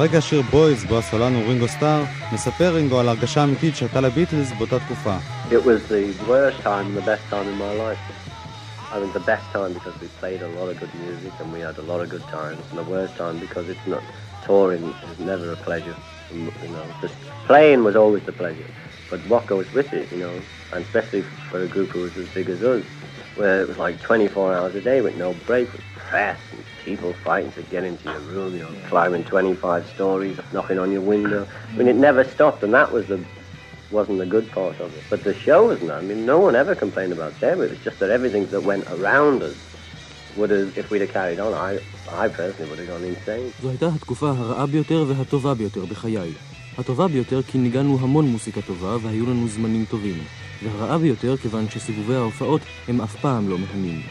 רקע 0.00 0.18
השיר 0.18 0.42
בויז, 0.42 0.84
בו 0.84 0.98
הסולן 0.98 1.34
הוא 1.34 1.44
רינגו 1.48 1.68
סטאר, 1.68 2.02
מספר 2.32 2.74
רינגו 2.74 3.00
על 3.00 3.08
הרגשה 3.08 3.44
אמיתית 3.44 3.76
שהייתה 3.76 4.00
לביטלס 4.00 4.52
באותה 4.58 4.78
תקופה. 4.78 5.16
It 5.50 5.64
was 5.64 5.80
the 5.88 6.04
worst 6.28 6.60
time 6.62 6.86
and 6.86 6.96
the 6.96 7.06
best 7.06 7.24
time 7.30 7.46
in 7.48 7.58
my 7.58 7.72
life. 7.84 7.98
I 8.92 9.00
mean, 9.00 9.12
the 9.12 9.26
best 9.34 9.46
time 9.52 9.72
because 9.72 9.94
we 10.00 10.08
played 10.20 10.42
a 10.42 10.48
lot 10.58 10.68
of 10.70 10.78
good 10.80 10.94
music 11.04 11.32
and 11.40 11.52
we 11.52 11.60
had 11.60 11.76
a 11.76 11.82
lot 11.82 12.00
of 12.00 12.08
good 12.08 12.26
times, 12.38 12.62
and 12.70 12.78
the 12.78 12.88
worst 12.96 13.14
time 13.16 13.38
because 13.38 13.68
it's 13.68 13.86
not 13.86 14.02
touring 14.46 14.84
is 15.10 15.18
never 15.18 15.52
a 15.52 15.56
pleasure. 15.56 15.96
You 16.32 16.50
know, 16.74 16.86
just 17.00 17.14
playing 17.46 17.84
was 17.84 17.96
always 17.96 18.22
the 18.30 18.32
pleasure, 18.32 18.70
but 19.10 19.20
what 19.32 19.46
goes 19.46 19.68
with 19.72 19.92
it, 19.92 20.10
you 20.12 20.18
know, 20.24 20.34
and 20.72 20.84
especially 20.84 21.22
for 21.50 21.58
a 21.62 21.66
group 21.66 21.90
who 21.90 22.02
was 22.06 22.16
as 22.16 22.28
big 22.28 22.48
as 22.48 22.62
us, 22.62 22.84
where 23.34 23.60
it 23.62 23.68
was 23.68 23.78
like 23.78 24.00
24 24.00 24.54
hours 24.54 24.74
a 24.74 24.80
day 24.80 25.00
with 25.00 25.16
no 25.16 25.34
break, 25.46 25.70
with 25.72 25.82
press 26.08 26.38
and 26.52 26.64
people 26.85 27.13
fighting 27.13 27.51
to 27.53 27.61
get 27.63 27.83
into 27.83 28.03
your 28.13 28.19
room, 28.33 28.53
you 28.53 28.63
know, 28.63 28.73
climbing 28.87 29.23
25 29.23 29.87
stories, 29.95 30.37
knocking 30.53 30.79
on 30.79 30.91
your 30.91 31.01
window. 31.01 31.47
I 31.71 31.77
mean, 31.77 31.87
it 31.87 31.95
never 31.95 32.23
stopped, 32.23 32.63
and 32.63 32.73
that 32.73 32.91
was 32.91 33.07
the 33.07 33.19
wasn't 33.91 34.19
the 34.19 34.25
good 34.25 34.47
part 34.51 34.79
of 34.79 34.89
it. 34.97 35.03
But 35.09 35.23
the 35.23 35.33
show 35.33 35.67
was 35.67 35.81
not. 35.81 35.97
I 36.03 36.05
mean, 36.09 36.25
no 36.25 36.39
one 36.39 36.55
ever 36.55 36.73
complained 36.75 37.13
about 37.17 37.33
them. 37.43 37.61
It 37.61 37.69
was 37.73 37.79
just 37.87 37.99
that 37.99 38.09
everything 38.09 38.45
that 38.53 38.63
went 38.63 38.85
around 38.97 39.43
us 39.43 39.57
would 40.37 40.49
have, 40.49 40.77
if 40.77 40.89
we'd 40.91 41.01
have 41.05 41.13
carried 41.19 41.39
on, 41.39 41.53
I, 41.53 41.71
I 42.23 42.27
personally 42.29 42.69
would 42.69 42.79
have 42.79 42.87
gone 42.87 43.03
insane. 43.03 43.51
זו 43.61 43.69
הייתה 43.69 43.87
התקופה 43.95 44.29
הרעה 44.29 44.65
ביותר 44.65 45.05
והטובה 45.07 45.53
ביותר 45.53 45.85
בחיי. 45.85 46.33
הטובה 46.77 47.07
ביותר 47.07 47.41
כי 47.43 47.57
ניגענו 47.57 47.97
המון 48.01 48.25
מוסיקה 48.25 48.61
טובה 48.61 48.97
והיו 49.01 49.25
לנו 49.25 49.47
זמנים 49.47 49.85
טובים. 49.85 50.23
והרעה 50.63 50.97
ביותר 50.97 51.37
כיוון 51.37 51.69
שסיבובי 51.69 52.15
ההופעות 52.15 52.61
הם 52.87 53.01
אף 53.01 53.15
פעם 53.15 53.49
לא 53.49 53.57
מהנים. 53.57 54.01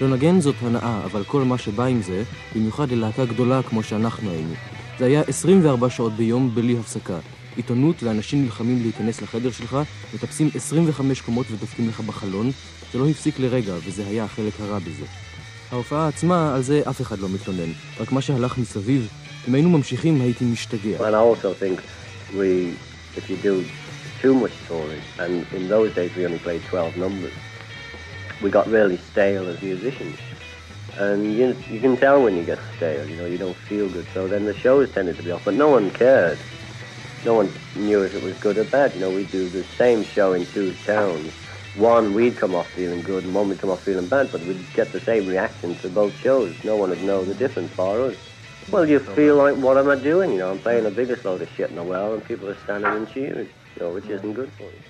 לא 0.00 0.08
נגן 0.08 0.40
זאת 0.40 0.54
הנאה, 0.62 1.00
אבל 1.04 1.24
כל 1.24 1.42
מה 1.42 1.58
שבא 1.58 1.84
עם 1.84 2.02
זה, 2.02 2.22
במיוחד 2.56 2.90
ללהקה 2.90 3.24
גדולה 3.24 3.62
כמו 3.62 3.82
שאנחנו 3.82 4.30
היינו. 4.30 4.54
זה 4.98 5.04
היה 5.04 5.22
24 5.28 5.90
שעות 5.90 6.12
ביום 6.12 6.54
בלי 6.54 6.78
הפסקה. 6.78 7.18
עיתונות 7.56 8.02
ואנשים 8.02 8.44
נלחמים 8.44 8.82
להיכנס 8.82 9.22
לחדר 9.22 9.50
שלך, 9.50 9.78
מטפסים 10.14 10.50
25 10.54 11.20
קומות 11.20 11.46
ודופקים 11.50 11.88
לך 11.88 12.00
בחלון, 12.00 12.50
זה 12.92 12.98
לא 12.98 13.08
הפסיק 13.08 13.38
לרגע, 13.38 13.72
וזה 13.84 14.06
היה 14.06 14.24
החלק 14.24 14.52
הרע 14.60 14.78
בזה. 14.78 15.04
ההופעה 15.70 16.08
עצמה, 16.08 16.54
על 16.54 16.62
זה 16.62 16.82
אף 16.88 17.00
אחד 17.00 17.18
לא 17.18 17.28
מתלונן. 17.28 17.72
רק 18.00 18.12
מה 18.12 18.20
שהלך 18.20 18.58
מסביב, 18.58 19.08
אם 19.48 19.54
היינו 19.54 19.70
ממשיכים 19.70 20.20
הייתי 20.20 20.44
משתגע. 20.44 20.98
Think 21.60 21.80
we, 28.42 28.48
if 28.48 28.54
you 28.54 28.60
do 28.60 28.70
too 28.70 28.80
much 28.80 28.80
touring, 28.80 28.90
and 28.90 28.90
in 28.90 28.90
those 28.90 28.90
days 28.90 28.90
we 28.90 28.90
only 28.90 28.90
played 28.90 28.90
12 28.90 28.90
numbers, 28.90 28.90
we 28.90 28.90
got 28.90 28.90
really 28.90 28.96
stale 28.96 29.48
as 29.48 29.62
musicians. 29.62 30.18
And 30.96 31.34
you, 31.36 31.56
you 31.70 31.80
can 31.80 31.96
tell 31.96 32.22
when 32.22 32.36
you 32.36 32.42
get 32.42 32.58
stale, 32.76 33.08
you 33.08 33.16
know, 33.16 33.26
you 33.26 33.38
don't 33.38 33.56
feel 33.56 33.88
good. 33.88 34.06
So 34.12 34.28
then 34.28 34.44
the 34.44 34.54
shows 34.54 34.90
tended 34.90 35.16
to 35.16 35.22
be 35.22 35.30
off, 35.30 35.44
but 35.44 35.54
no 35.54 35.68
one 35.68 35.90
cared. 35.90 36.38
No 37.24 37.34
one 37.34 37.52
knew 37.76 38.02
if 38.02 38.14
it 38.14 38.22
was 38.22 38.36
good 38.38 38.58
or 38.58 38.64
bad. 38.64 38.94
You 38.94 39.00
know, 39.00 39.10
we'd 39.10 39.30
do 39.30 39.48
the 39.48 39.64
same 39.76 40.04
show 40.04 40.32
in 40.32 40.46
two 40.46 40.74
towns 40.86 41.32
one 41.76 42.14
we'd 42.14 42.36
come 42.36 42.54
off 42.54 42.68
feeling 42.72 43.02
good 43.02 43.24
and 43.24 43.34
one 43.34 43.48
we'd 43.48 43.60
come 43.60 43.70
off 43.70 43.82
feeling 43.82 44.08
bad, 44.08 44.32
but 44.32 44.40
we'd 44.42 44.72
get 44.74 44.90
the 44.92 45.00
same 45.00 45.26
reaction 45.26 45.76
to 45.76 45.88
both 45.88 46.16
shows. 46.20 46.54
No 46.64 46.76
one 46.76 46.90
would 46.90 47.02
know 47.02 47.24
the 47.24 47.34
difference 47.34 47.72
for 47.72 48.00
us. 48.00 48.16
Well, 48.70 48.88
you 48.88 48.98
feel 49.00 49.36
like, 49.36 49.56
what 49.56 49.78
am 49.78 49.88
I 49.88 49.96
doing? 49.96 50.32
You 50.32 50.38
know, 50.38 50.50
I'm 50.50 50.58
playing 50.58 50.84
the 50.84 50.90
biggest 50.90 51.24
load 51.24 51.42
of 51.42 51.48
shit 51.56 51.70
in 51.70 51.76
the 51.76 51.82
world 51.82 52.14
and 52.14 52.24
people 52.24 52.48
are 52.48 52.56
standing 52.64 52.90
and 52.90 53.08
cheering, 53.10 53.48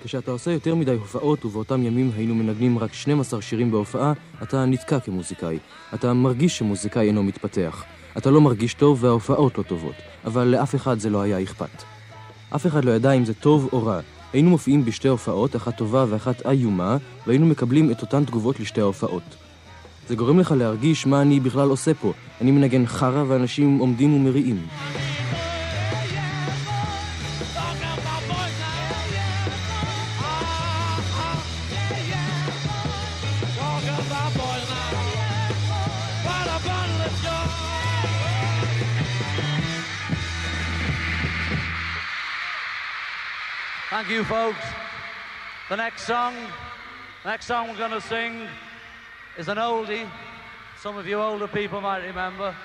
כשאתה 0.03 0.31
עושה 0.31 0.51
יותר 0.51 0.75
מדי 0.75 0.91
הופעות, 0.91 1.45
ובאותם 1.45 1.83
ימים 1.83 2.11
היינו 2.15 2.35
מנגנים 2.35 2.79
רק 2.79 2.93
12 2.93 3.41
שירים 3.41 3.71
בהופעה, 3.71 4.13
אתה 4.43 4.65
נתקע 4.65 4.99
כמוזיקאי. 4.99 5.57
אתה 5.93 6.13
מרגיש 6.13 6.57
שמוזיקאי 6.57 7.07
אינו 7.07 7.23
מתפתח. 7.23 7.83
אתה 8.17 8.31
לא 8.31 8.41
מרגיש 8.41 8.73
טוב 8.73 9.03
וההופעות 9.03 9.57
לא 9.57 9.63
טובות, 9.63 9.95
אבל 10.25 10.47
לאף 10.47 10.75
אחד 10.75 10.99
זה 10.99 11.09
לא 11.09 11.21
היה 11.21 11.43
אכפת. 11.43 11.83
אף 12.55 12.67
אחד 12.67 12.85
לא 12.85 12.91
ידע 12.91 13.11
אם 13.11 13.25
זה 13.25 13.33
טוב 13.33 13.69
או 13.73 13.85
רע. 13.85 13.99
היינו 14.33 14.49
מופיעים 14.49 14.85
בשתי 14.85 15.07
הופעות, 15.07 15.55
אחת 15.55 15.77
טובה 15.77 16.05
ואחת 16.09 16.45
איומה, 16.45 16.97
והיינו 17.27 17.45
מקבלים 17.45 17.91
את 17.91 18.01
אותן 18.01 18.25
תגובות 18.25 18.59
לשתי 18.59 18.81
ההופעות. 18.81 19.35
זה 20.07 20.15
גורם 20.15 20.39
לך 20.39 20.51
להרגיש 20.57 21.07
מה 21.07 21.21
אני 21.21 21.39
בכלל 21.39 21.69
עושה 21.69 21.93
פה. 21.93 22.13
אני 22.41 22.51
מנגן 22.51 22.85
חרא 22.85 23.23
ואנשים 23.27 23.77
עומדים 23.77 24.13
ומריעים. 24.13 24.67
Thank 43.91 44.09
you, 44.09 44.23
folks. 44.23 44.63
The 45.67 45.75
next 45.75 46.03
song, 46.03 46.33
the 47.23 47.29
next 47.29 47.45
song 47.45 47.67
we're 47.67 47.77
going 47.77 47.91
to 47.91 47.99
sing 47.99 48.47
is 49.37 49.49
an 49.49 49.57
oldie. 49.57 50.09
Some 50.79 50.97
of 50.97 51.05
you 51.05 51.19
older 51.19 51.49
people 51.49 51.81
might 51.81 52.05
remember. 52.05 52.55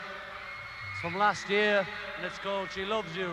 It's 0.93 1.01
from 1.01 1.19
last 1.19 1.51
year, 1.51 1.85
and 2.17 2.25
it's 2.25 2.39
called 2.39 2.71
She 2.71 2.85
Loves 2.85 3.17
You. 3.17 3.33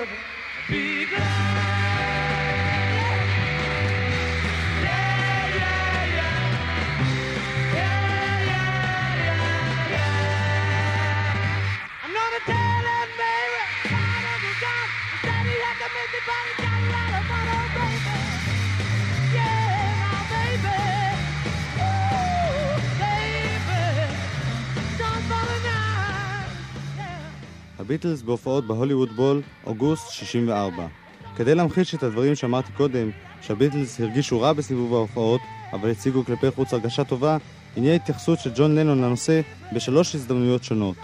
הביטלס 27.81 28.21
בהופעות 28.21 28.67
בהוליווד 28.67 29.09
בול, 29.15 29.41
אוגוסט 29.65 30.11
64. 30.11 30.87
כדי 31.35 31.55
להמחיש 31.55 31.95
את 31.95 32.03
הדברים 32.03 32.35
שאמרתי 32.35 32.71
קודם, 32.71 33.09
שהביטלס 33.41 33.99
הרגישו 34.01 34.41
רע 34.41 34.53
בסיבוב 34.53 34.93
ההופעות, 34.93 35.41
אבל 35.73 35.89
הציגו 35.89 36.25
כלפי 36.25 36.51
חוץ 36.51 36.73
הרגשה 36.73 37.03
טובה, 37.03 37.37
הנה 37.77 37.95
התייחסות 37.95 38.39
של 38.39 38.51
ג'ון 38.55 38.75
לנון 38.75 39.01
לנושא 39.01 39.41
בשלוש 39.73 40.15
הזדמנויות 40.15 40.63
שונות. 40.63 40.95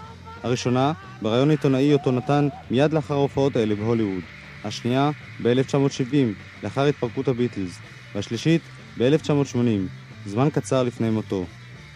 הראשונה, 0.42 0.92
בריאיון 1.22 1.50
עיתונאי 1.50 1.92
אותו 1.92 2.10
נתן 2.10 2.48
מיד 2.70 2.92
לאחר 2.92 3.14
ההופעות 3.14 3.56
האלה 3.56 3.74
בהוליווד. 3.74 4.22
השנייה, 4.64 5.10
ב-1970, 5.42 6.14
לאחר 6.62 6.84
התפרקות 6.84 7.28
הביטלס. 7.28 7.78
והשלישית, 8.14 8.62
ב-1980, 8.98 9.56
זמן 10.26 10.50
קצר 10.50 10.82
לפני 10.82 11.10
מותו. 11.10 11.44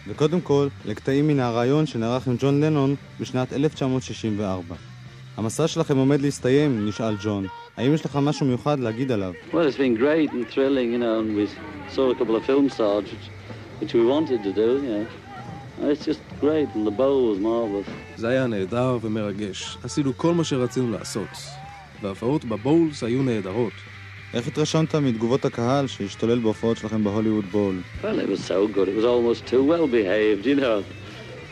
וקודם 0.07 0.41
כל, 0.41 0.67
לקטעים 0.85 1.27
מן 1.27 1.39
הריאיון 1.39 1.85
שנערך 1.85 2.27
עם 2.27 2.35
ג'ון 2.39 2.63
לנון 2.63 2.95
בשנת 3.19 3.53
1964. 3.53 4.75
המסע 5.37 5.67
שלכם 5.67 5.97
עומד 5.97 6.21
להסתיים, 6.21 6.87
נשאל 6.87 7.15
ג'ון. 7.23 7.47
האם 7.77 7.93
יש 7.93 8.05
לך 8.05 8.15
משהו 8.21 8.45
מיוחד 8.45 8.79
להגיד 8.79 9.11
עליו? 9.11 9.33
Well, 9.51 9.55
it's 9.55 9.77
been 9.77 9.99
great 9.99 10.31
and 10.31 10.53
thrilling, 10.53 10.91
you 10.93 10.99
know, 10.99 11.19
and 11.19 11.35
we 11.35 11.47
saw 11.95 12.11
a 12.11 12.15
couple 12.15 12.35
of 12.35 12.45
film 12.45 12.69
stars, 12.69 13.05
which, 13.11 13.29
which 13.81 13.93
we 13.93 14.05
wanted 14.05 14.43
to 14.43 14.53
do, 14.53 14.69
you 14.83 14.91
know. 14.93 15.05
It's 15.91 16.05
just 16.05 16.21
great, 16.39 16.69
and 16.75 16.85
the 16.87 16.91
bowl 16.91 17.19
was 17.31 17.39
marvelous. 17.39 17.89
זה 18.17 18.29
היה 18.29 18.47
נהדר 18.47 18.97
ומרגש. 19.01 19.77
עשינו 19.83 20.17
כל 20.17 20.33
מה 20.33 20.43
שרצינו 20.43 20.91
לעשות. 20.91 21.27
וההופעות 22.01 22.45
בבולס 22.45 23.03
היו 23.03 23.23
נהדרות. 23.23 23.73
איך 24.33 24.47
התרשמת 24.47 24.95
מתגובות 24.95 25.45
הקהל 25.45 25.87
שהשתולל 25.87 26.39
בהופעות 26.39 26.77
שלכם 26.77 27.03
בהוליווד 27.03 27.45
בול? 27.45 27.81
Well, 28.01 28.05
it 28.05 28.29
was 28.29 28.43
so 28.51 28.67
good. 28.75 28.87
It 28.87 28.95
was 28.95 29.05
almost 29.05 29.45
too 29.45 29.63
well 29.63 29.87
behaved, 29.87 30.45
you 30.45 30.55
know. 30.55 30.83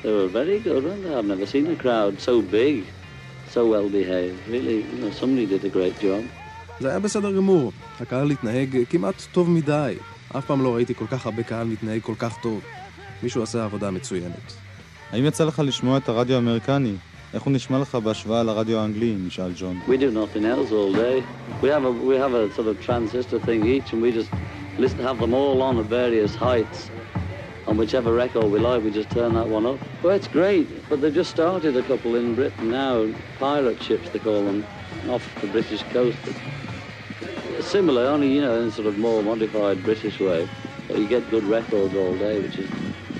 They 0.03 0.11
were 0.19 0.31
very 0.39 0.59
good, 0.67 0.83
weren't 0.83 1.03
they? 1.03 1.13
I've 1.13 1.29
never 1.35 1.45
seen 1.53 1.65
a 1.75 1.77
crowd 1.83 2.13
so 2.27 2.33
big, 2.57 2.75
so 3.55 3.61
well 3.73 3.87
behaved. 3.99 4.39
Really, 4.55 4.77
you 4.91 4.99
know, 5.01 5.11
somebody 5.21 5.45
did 5.53 5.63
a 5.65 5.69
great 5.77 5.97
job. 6.05 6.23
זה 6.79 6.89
היה 6.89 6.99
בסדר 6.99 7.31
גמור. 7.31 7.71
הקהל 7.99 8.31
התנהג 8.31 8.77
כמעט 8.89 9.15
טוב 9.31 9.49
מדי. 9.49 9.95
אף 10.37 10.45
פעם 10.45 10.63
לא 10.63 10.75
ראיתי 10.75 10.95
כל 10.95 11.05
כך 11.11 11.25
הרבה 11.25 11.43
קהל 11.43 11.67
מתנהג 11.67 12.01
כל 12.01 12.15
כך 12.17 12.37
טוב. 12.41 12.61
מישהו 13.23 13.43
עשה 13.43 13.63
עבודה 13.63 13.91
מצוינת. 13.91 14.53
האם 15.11 15.25
יצא 15.25 15.45
לך 15.45 15.61
לשמוע 15.65 15.97
את 15.97 16.09
הרדיו 16.09 16.35
האמריקני? 16.35 16.93
איך 17.36 17.42
הוא 17.42 17.52
נשמע 17.52 17.78
לך 17.78 17.94
בהשוואה 17.94 18.42
לרדיו 18.42 18.78
האנגלי? 18.78 19.16
נשאל 19.18 19.52
ג'ון. 19.54 19.80
We 19.86 19.98
do 19.98 20.10
nothing 20.10 20.44
else 20.46 20.72
all 20.72 20.92
day. 20.92 21.22
We 21.62 21.68
have 21.68 21.84
a 21.84 21.92
we 22.10 22.16
have 22.16 22.32
a 22.32 22.50
sort 22.56 22.68
of 22.68 22.80
transistor 22.80 23.38
thing 23.38 23.66
each, 23.66 23.92
and 23.92 24.00
we 24.00 24.10
just 24.10 24.30
listen, 24.78 25.00
have 25.00 25.18
them 25.18 25.34
all 25.34 25.60
on 25.60 25.74
at 25.78 25.84
various 25.84 26.34
heights, 26.34 26.78
on 27.68 27.76
whichever 27.76 28.10
record 28.24 28.46
we 28.54 28.58
like, 28.68 28.80
we 28.82 28.90
just 28.90 29.10
turn 29.18 29.34
that 29.34 29.48
one 29.56 29.66
up. 29.66 29.78
Well, 30.02 30.14
it's 30.18 30.30
great, 30.40 30.66
but 30.88 30.96
they've 31.00 31.18
just 31.22 31.30
started 31.38 31.76
a 31.76 31.84
couple 31.90 32.12
in 32.20 32.34
Britain 32.40 32.70
now, 32.70 32.96
pirate 33.38 33.82
ships 33.86 34.06
they 34.12 34.22
call 34.28 34.42
them, 34.48 34.58
off 35.14 35.24
the 35.42 35.48
British 35.56 35.82
coast. 35.96 36.22
Similar, 37.60 38.04
only, 38.14 38.28
you 38.36 38.40
know, 38.46 38.56
in 38.62 38.70
sort 38.78 38.88
of 38.90 38.94
more 39.06 39.20
modified 39.30 39.76
British 39.82 40.16
way. 40.20 40.48
But 40.86 40.94
you 41.00 41.06
get 41.16 41.22
good 41.34 41.44
records 41.44 41.94
all 42.00 42.14
day, 42.26 42.40
which 42.44 42.56
is 42.62 42.70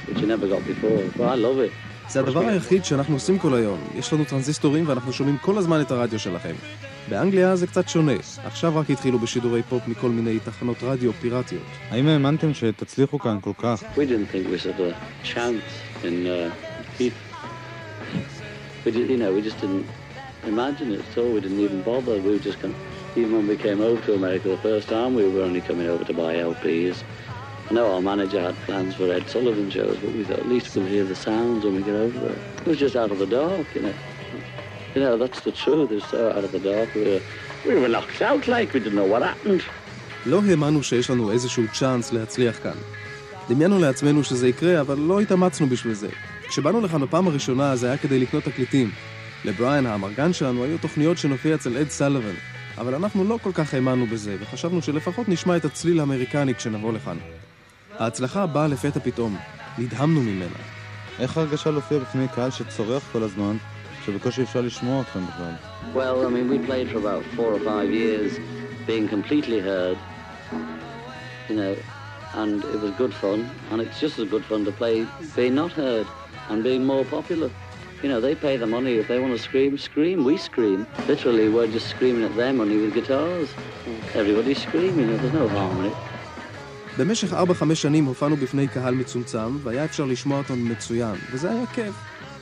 which 0.07 0.19
you 0.23 0.27
never 0.35 0.47
got 0.55 0.65
before. 0.73 1.03
But 1.19 1.27
I 1.35 1.37
love 1.47 1.59
it. 1.67 1.73
זה 2.12 2.20
הדבר 2.20 2.48
היחיד 2.48 2.86
שאנחנו 2.86 3.14
עושים 3.14 3.40
כל 3.40 3.54
היום. 3.54 3.80
יש 3.96 4.14
לנו 4.14 4.26
טרנזיסטורים 4.26 4.88
ואנחנו 4.88 5.14
שומעים 5.14 5.38
כל 5.38 5.58
הזמן 5.58 5.82
את 5.82 5.92
הרדיו 5.92 6.20
שלכם. 6.20 6.54
באנגליה 7.10 7.56
זה 7.56 7.68
קצת 7.68 7.90
שונה. 7.90 8.12
עכשיו 8.44 8.78
רק 8.78 8.90
התחילו 8.90 9.20
בשידורי 9.20 9.64
פופ 9.64 9.88
מכל 9.88 10.10
מיני 10.10 10.40
תחנות 10.40 10.78
רדיו 10.84 11.14
פיראטיות. 11.14 11.64
האם 11.90 12.08
האמנתם 12.08 12.54
שתצליחו 12.54 13.20
כאן 13.20 13.38
כל 13.42 13.52
כך? 13.58 13.84
We 13.96 14.00
didn't 14.00 14.34
think 14.34 14.54
we 14.54 14.58
stood 14.58 14.80
a 14.80 14.94
chance 15.24 15.64
in 16.04 16.28
uh, 16.28 16.52
Keith. 16.98 17.14
We 18.86 18.92
did, 18.92 19.10
you 19.10 19.18
know, 19.18 19.32
we 19.38 19.42
just 19.50 19.60
didn't 19.62 19.86
imagine 20.54 20.90
it, 20.98 21.04
so 21.16 21.22
we 21.34 21.40
didn't 21.46 21.62
even 21.68 21.82
bother. 21.92 22.16
We 22.26 22.32
were 22.36 22.46
just 22.50 22.60
kind 22.62 22.74
even 23.20 23.32
when 23.38 23.48
we 23.48 23.58
came 23.68 23.82
over 23.90 24.00
to 24.08 24.12
America 24.20 24.48
the 24.56 24.64
first 24.70 24.88
time, 24.96 25.12
we 25.20 25.24
were 25.32 25.44
only 25.50 25.62
coming 25.70 25.88
over 25.94 26.04
to 26.10 26.14
buy 26.14 26.32
LPs. 26.36 26.98
I 27.72 27.74
know 27.74 27.94
our 27.96 28.02
manager 28.02 28.42
had 28.48 28.56
plans 28.66 28.96
for 28.96 29.06
Ed 29.18 29.26
Sullivan 29.30 29.70
shows, 29.72 29.96
but 30.04 30.12
we 30.18 30.26
thought 30.26 30.40
at 30.40 30.50
least 30.56 30.76
we'll 30.76 30.92
hear 30.96 31.06
the 31.06 31.16
sounds 31.16 31.64
when 31.64 31.74
we 31.78 31.84
get 31.90 31.96
over 32.06 32.20
there. 32.26 32.40
It 32.64 32.68
was 32.72 32.80
just 32.86 32.96
out 33.02 33.12
of 33.14 33.18
the 33.24 33.30
dark, 33.40 33.66
you 33.76 33.82
know. 33.86 33.96
You 34.94 35.02
know, 35.04 35.16
that's 35.22 35.40
the 35.48 35.54
truth. 35.64 35.90
It's 35.96 36.10
so 36.14 36.22
out 36.36 36.44
of 36.48 36.52
the 36.52 36.64
dark. 36.72 36.90
We 36.94 37.04
were, 37.10 37.22
we 37.68 37.74
were 37.82 37.92
knocked 37.96 38.22
out 38.30 38.44
like 38.56 38.74
we 38.74 38.82
didn't 38.82 39.00
know 39.02 39.10
what 39.14 39.22
happened. 39.24 39.62
לא 40.26 40.42
האמנו 40.50 40.84
שיש 40.84 41.10
לנו 41.10 41.32
איזשהו 41.32 41.64
צ'אנס 41.74 42.14
להצליח 42.14 42.60
כאן. 42.64 42.78
דמיינו 43.50 43.80
לעצמנו 43.80 44.24
שזה 44.24 44.48
יקרה, 44.48 44.82
אבל 44.82 44.98
לא 44.98 45.22
התאמצנו 45.22 45.68
בשביל 45.68 45.94
זה. 45.94 46.10
כשבאנו 46.48 46.82
לכאן 46.82 47.02
בפעם 47.02 47.28
הראשונה 47.28 47.76
זה 47.76 47.88
היה 47.88 47.98
כדי 47.98 48.20
לקנות 48.20 48.44
תקליטים. 48.44 48.92
לבריאן 49.46 49.86
האמרגן 49.86 50.34
שלנו 50.34 50.64
היו 50.64 50.78
תוכניות 50.78 51.18
שנופיע 51.18 51.56
אצל 51.56 51.78
אד 51.78 51.90
סלוון, 51.90 52.36
אבל 52.78 52.96
אנחנו 52.96 53.24
לא 53.24 53.40
כל 53.44 53.52
כך 53.54 53.74
האמנו 53.74 54.06
בזה, 54.06 54.36
וחשבנו 54.40 54.82
שלפחות 54.82 55.30
נשמע 55.30 55.58
את 55.58 55.66
הצליל 55.66 56.00
האמריקני 56.00 56.56
כשנבוא 56.56 56.94
לכאן. 56.94 57.18
ההצלחה 58.02 58.46
באה 58.46 58.68
לפתע 58.68 59.00
פתאום, 59.00 59.38
נדהמנו 59.78 60.22
ממנה. 60.22 60.60
איך 61.20 61.38
ההרגשה 61.38 61.72
להופיע 61.72 62.00
בפני 62.00 62.28
קהל 62.36 62.52
שצורח 62.52 63.04
כל 63.12 63.24
הזמן, 63.24 63.58
שבקושי 64.06 64.44
אפשר 64.44 64.62
לשמוע 64.62 65.02
אתכם 65.02 65.20
בכלל? 65.26 65.54
Well, 65.94 66.26
I 66.26 66.30
mean, 66.30 66.50
we 66.50 66.58
played 66.70 66.90
for 66.92 66.98
about 66.98 67.24
four 67.36 67.54
or 67.54 67.60
five 67.60 67.90
years, 67.92 68.32
being 68.88 69.08
completely 69.08 69.60
heard, 69.60 69.98
you 71.50 71.56
know, 71.56 71.76
and 72.42 72.64
it 72.74 72.80
was 72.84 72.92
good 73.02 73.14
fun, 73.14 73.40
and 73.70 73.78
it's 73.84 74.00
just 74.00 74.16
as 74.22 74.28
good 74.34 74.46
fun 74.50 74.62
to 74.66 74.74
play 74.82 74.96
being 75.36 75.56
not 75.64 75.72
heard 75.84 76.08
and 76.50 76.58
being 76.70 76.84
more 76.94 77.06
popular. 77.18 77.50
You 78.04 78.10
know, 78.12 78.20
they 78.28 78.36
pay 78.48 78.56
the 78.64 78.70
money. 78.78 78.94
If 79.02 79.08
they 79.12 79.20
want 79.24 79.34
to 79.38 79.42
scream, 79.50 79.72
scream. 79.90 80.18
We 80.30 80.36
scream. 80.50 80.80
Literally, 81.12 81.48
we're 81.56 81.72
just 81.78 81.88
screaming 81.94 82.24
at 82.30 82.36
their 82.42 82.54
money 82.62 82.78
with 82.82 82.92
guitars. 83.00 83.50
Everybody's 84.22 84.62
screaming. 84.68 85.08
There's 85.22 85.38
no 85.42 85.48
harm 85.56 85.78
in 85.82 85.86
it. 85.92 85.98
במשך 86.98 87.34
4-5 87.34 87.36
שנים 87.76 88.06
הופענו 88.06 88.38
בפני 88.38 88.68
קהל 88.68 88.96
מצומצם, 88.96 89.58
והיה 89.64 89.86
אפשר 89.86 90.06
לשמוע 90.06 90.38
אותנו 90.38 90.66
מצוין, 90.66 91.16
וזה 91.32 91.52
היה 91.52 91.66
כיף. 91.66 91.96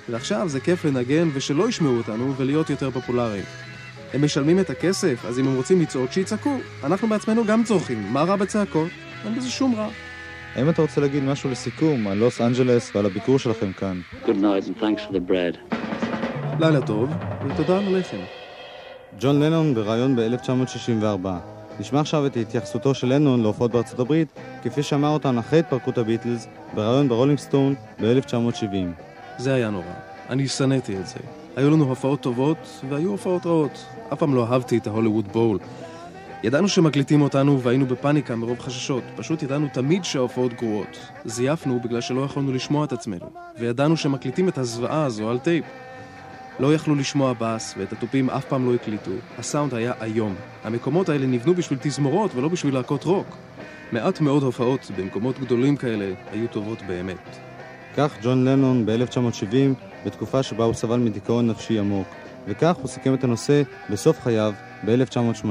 ועכשיו 0.10 0.50
זה 0.50 0.60
כיף 0.60 0.86
לנגן 0.86 1.30
ושלא 1.34 1.70
ישמעו 1.70 1.97
אותנו 1.97 2.38
ולהיות 2.38 2.70
יותר 2.70 2.91
פופולריים. 2.91 3.43
הם 4.14 4.24
משלמים 4.24 4.60
את 4.60 4.70
הכסף, 4.70 5.26
אז 5.26 5.39
אם 5.39 5.47
הם 5.47 5.56
רוצים 5.56 5.82
לצעוק, 5.82 6.12
שיצעקו. 6.12 6.58
אנחנו 6.84 7.08
בעצמנו 7.08 7.45
גם 7.45 7.64
צורכים, 7.64 8.14
מה 8.14 8.24
רע 8.24 8.36
בצעקות? 8.36 8.89
אין 9.26 9.36
בזה 9.36 9.50
שום 9.50 9.76
רע. 9.76 9.89
האם 10.56 10.70
אתה 10.70 10.82
רוצה 10.82 11.02
להגיד 11.02 11.24
משהו 11.24 11.50
לסיכום 11.50 12.08
על 12.08 12.18
לוס 12.18 12.41
אנג'לס 12.41 12.91
ועל 12.95 13.06
הביקור 13.06 13.39
שלכם 13.39 13.74
כאן? 13.74 14.02
Good 14.26 14.28
night 14.28 14.68
and 14.68 14.82
thanks 14.82 15.10
for 15.10 15.14
the 15.14 15.32
bread. 15.32 15.76
לילה 16.60 16.82
טוב, 16.82 17.10
ותודה 17.47 17.78
על 17.78 17.95
הלחם. 17.95 18.18
ג'ון 19.20 19.39
לנון 19.43 19.74
בריאיון 19.74 20.16
ב-1964. 20.16 21.59
נשמע 21.80 21.99
עכשיו 21.99 22.25
את 22.25 22.38
התייחסותו 22.38 22.93
של 22.93 23.07
לנון 23.13 23.41
להופעות 23.41 23.71
בארצות 23.71 23.99
הברית, 23.99 24.27
כפי 24.63 24.84
שאמר 24.84 25.09
אותן 25.09 25.38
אחרי 25.38 25.59
התפרקות 25.59 25.97
הביטלס, 25.97 26.47
בריאיון 26.73 27.09
ברולינג 27.09 27.39
סטון 27.39 27.75
ב-1970. 28.01 28.75
זה 29.38 29.53
היה 29.53 29.69
נורא. 29.69 29.84
אני 30.30 30.47
שנאתי 30.47 30.97
את 30.97 31.07
זה. 31.07 31.19
היו 31.55 31.69
לנו 31.69 31.84
הופעות 31.86 32.21
טובות, 32.21 32.57
והיו 32.89 33.09
הופעות 33.09 33.45
רעות. 33.45 33.86
אף 34.13 34.19
פעם 34.19 34.36
לא 34.36 34.47
אהבתי 34.51 34.77
את 34.77 34.88
ההוליווד 34.88 35.27
בול. 35.27 35.59
ידענו 36.43 36.67
שמקליטים 36.67 37.21
אותנו 37.21 37.61
והיינו 37.61 37.86
בפאניקה 37.86 38.36
מרוב 38.36 38.59
חששות. 38.59 39.03
פשוט 39.15 39.43
ידענו 39.43 39.67
תמיד 39.73 40.03
שההופעות 40.03 40.53
גרועות. 40.53 40.97
זייפנו 41.25 41.80
בגלל 41.84 42.01
שלא 42.01 42.21
יכולנו 42.21 42.51
לשמוע 42.51 42.86
את 42.86 42.93
עצמנו. 42.93 43.25
וידענו 43.59 43.97
שמקליטים 43.97 44.49
את 44.49 44.57
הזוועה 44.57 45.05
הזו 45.05 45.30
על 45.30 45.39
טייפ. 45.39 45.65
לא 46.60 46.74
יכלו 46.74 46.95
לשמוע 46.95 47.34
בס, 47.39 47.76
ואת 47.78 47.93
התופים 47.93 48.30
אף 48.30 48.45
פעם 48.45 48.66
לא 48.66 48.76
הקליטו. 48.76 49.12
הסאונד 49.38 49.74
היה 49.74 49.93
איום. 50.01 50.36
המקומות 50.64 51.10
האלה 51.10 51.26
נבנו 51.26 51.53
בשביל 51.53 51.80
תזמורות 51.82 52.36
ולא 52.36 52.47
בשביל 52.47 52.74
להקות 52.74 53.03
רוק. 53.03 53.38
מעט 53.91 54.22
מאוד 54.22 54.43
הופעות 54.43 54.91
במקומות 54.97 55.39
גדולים 55.39 55.78
כאלה 55.78 56.14
היו 56.32 56.47
טובות 56.47 56.82
באמת. 56.82 57.38
כך 57.97 58.18
ג'ון 58.22 58.45
לנון 58.45 58.86
ב-1970, 58.86 59.55
בתקופה 60.05 60.43
שבה 60.43 60.64
הוא 60.64 60.74
סבל 60.74 60.99
מדיכאון 60.99 61.47
נפשי 61.47 61.80
עמוק, 61.80 62.07
וכך 62.47 62.76
הוא 62.76 62.88
סיכם 62.88 63.14
את 63.14 63.24
הנושא 63.24 63.62
בסוף 63.89 64.22
חייו 64.22 64.53
ב-1980. 64.86 65.45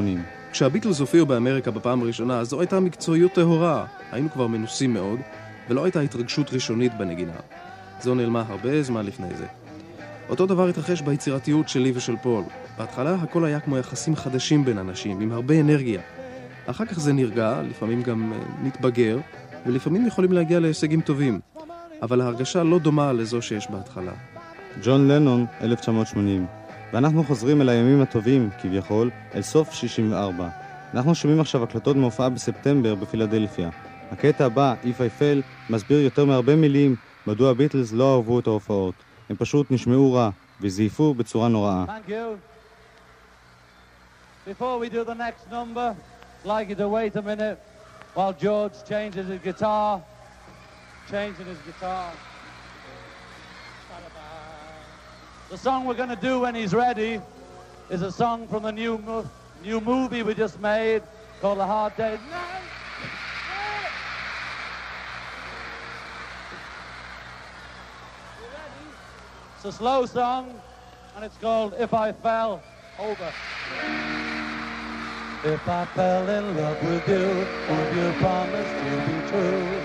כשהביטלס 0.53 1.01
הופיעו 1.01 1.27
באמריקה 1.27 1.71
בפעם 1.71 2.03
הראשונה, 2.03 2.45
זו 2.45 2.61
הייתה 2.61 2.81
מקצועיות 2.81 3.33
טהורה. 3.33 3.87
היינו 4.13 4.31
כבר 4.31 4.47
מנוסים 4.47 4.95
מאוד, 4.95 5.21
ולא 5.69 5.85
הייתה 5.85 6.01
התרגשות 6.01 6.53
ראשונית 6.53 6.99
בנגינה. 6.99 7.37
זו 8.01 8.15
נעלמה 8.15 8.45
הרבה 8.49 8.83
זמן 8.83 9.07
לפני 9.07 9.35
זה. 9.37 9.68
אותו 10.29 10.47
דבר 10.47 10.68
התרחש 10.68 11.01
ביצירתיות 11.01 11.68
שלי 11.68 11.93
ושל 11.95 12.16
פול. 12.22 12.45
בהתחלה 12.79 13.14
הכל 13.14 13.45
היה 13.45 13.61
כמו 13.61 13.79
יחסים 13.79 14.16
חדשים 14.16 14.64
בין 14.64 14.79
אנשים, 14.79 15.20
עם 15.20 15.33
הרבה 15.33 15.61
אנרגיה. 15.61 16.01
אחר 16.66 16.85
כך 16.85 17.01
זה 17.01 17.12
נרגע, 17.12 17.62
לפעמים 17.70 18.03
גם 18.03 18.33
אה, 18.33 18.39
נתבגר, 18.62 19.18
ולפעמים 19.66 20.07
יכולים 20.07 20.33
להגיע 20.33 20.61
להישגים 20.61 21.01
טובים. 21.01 21.41
אבל 22.03 22.20
ההרגשה 22.20 22.62
לא 22.62 22.79
דומה 22.79 23.12
לזו 23.12 23.43
שיש 23.43 23.70
בהתחלה. 23.70 24.12
ג'ון 24.83 25.09
לנון, 25.09 25.47
1980. 25.61 26.47
ואנחנו 26.93 27.24
חוזרים 27.24 27.61
אל 27.61 27.68
הימים 27.68 28.03
הטובים, 28.03 28.51
כביכול, 28.62 29.11
אל 29.35 29.43
סוף 29.43 29.72
64. 29.72 30.49
אנחנו 30.95 31.14
שומעים 31.14 31.41
עכשיו 31.41 31.62
הקלטות 31.62 31.97
מהופעה 31.97 32.29
בספטמבר 32.29 32.95
בפילדלפיה. 32.95 33.70
הקטע 34.11 34.47
הבא, 34.47 34.74
If 34.85 34.87
I 34.87 35.20
Fell, 35.20 35.70
מסביר 35.70 36.01
יותר 36.01 36.24
מהרבה 36.24 36.57
מילים 36.57 36.97
מדוע 37.26 37.51
הביטלס 37.51 37.93
לא 37.93 38.16
אהבו 38.16 38.41
את 38.41 38.47
ההופעות. 38.47 39.08
הם 39.30 39.36
פשוט 39.36 39.72
נשמעו 39.72 40.14
רע, 40.14 40.30
וזייפו 40.62 41.14
בצורה 41.14 41.48
נוראה. 41.48 41.86
Thank 41.88 42.10
you. 42.10 42.38
Before 44.46 44.78
we 44.78 44.89
do 44.89 45.04
the 45.06 45.16
next 45.16 45.50
number, 45.50 45.96
I'd 46.44 46.48
like 46.48 46.70
you 46.70 46.76
to 46.76 46.89
wait 46.89 47.16
a 47.16 47.22
minute 47.22 47.58
while 48.14 48.34
George 48.34 48.74
changes 48.88 49.28
his 49.28 49.41
guitar. 49.41 50.02
Changing 51.10 51.46
his 51.46 51.60
guitar. 51.66 52.12
The 55.50 55.58
song 55.58 55.86
we're 55.86 55.94
going 56.04 56.10
to 56.10 56.16
do 56.30 56.39
when 56.41 56.56
he's 56.56 56.74
ready 56.74 57.22
is 57.89 58.02
a 58.02 58.12
song 58.12 58.48
from 58.48 58.64
the 58.64 58.72
new 58.72 58.98
mo- 58.98 59.30
new 59.64 59.80
movie 59.80 60.24
we 60.24 60.34
just 60.34 60.60
made 60.60 61.04
called 61.41 61.60
A 61.60 61.68
Hard 61.68 61.96
Day's 61.96 62.20
Night. 62.32 62.64
It's 69.59 69.65
a 69.65 69.73
slow 69.73 70.07
song, 70.07 70.63
and 71.17 71.25
it's 71.25 71.37
called 71.37 71.75
If 71.81 71.93
I 71.93 72.13
Fell 72.13 72.63
Over. 72.97 73.35
If 75.43 75.69
I 75.69 75.85
fell 75.97 76.29
in 76.29 76.57
love 76.57 76.81
with 76.81 77.09
you, 77.09 77.45
would 77.67 77.93
you 77.93 78.13
promise 78.21 78.71
to 78.71 79.03
be 79.05 79.29
true? 79.29 79.81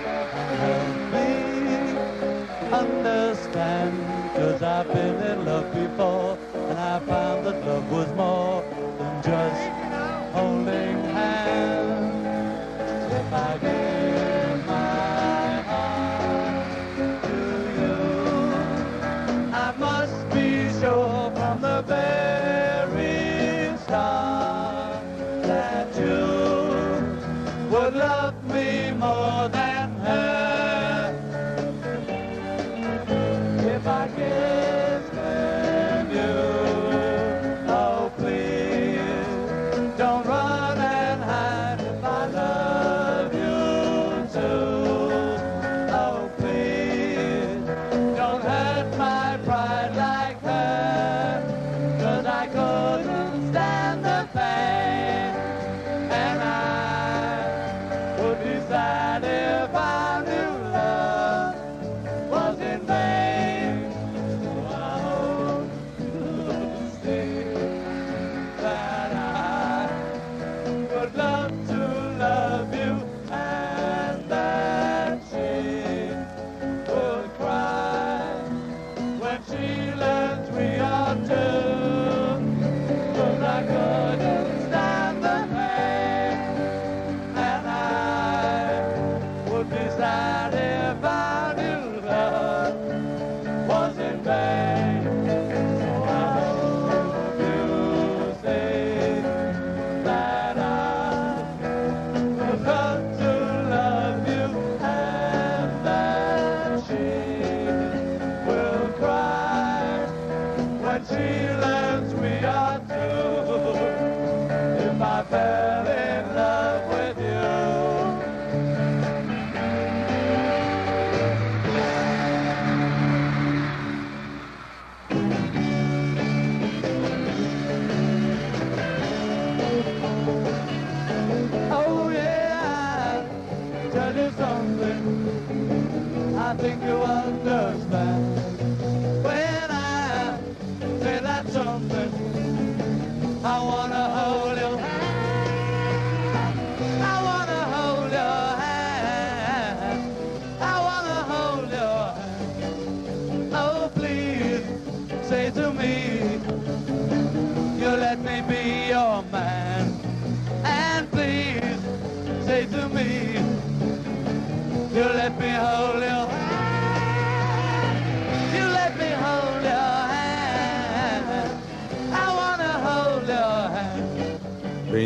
Help 0.62 1.12
me 1.12 2.70
understand, 2.72 3.98
cause 4.36 4.62
I've 4.62 4.86
been 4.94 5.20
in 5.20 5.44
love 5.44 5.68
before, 5.74 6.38
and 6.70 6.78
I 6.78 7.00
found 7.00 7.44
that 7.44 7.66
love 7.66 7.90
was 7.90 8.12
more 8.12 8.62
than 8.96 9.22
just 9.24 10.32
holding 10.32 11.02
hands. 11.12 11.73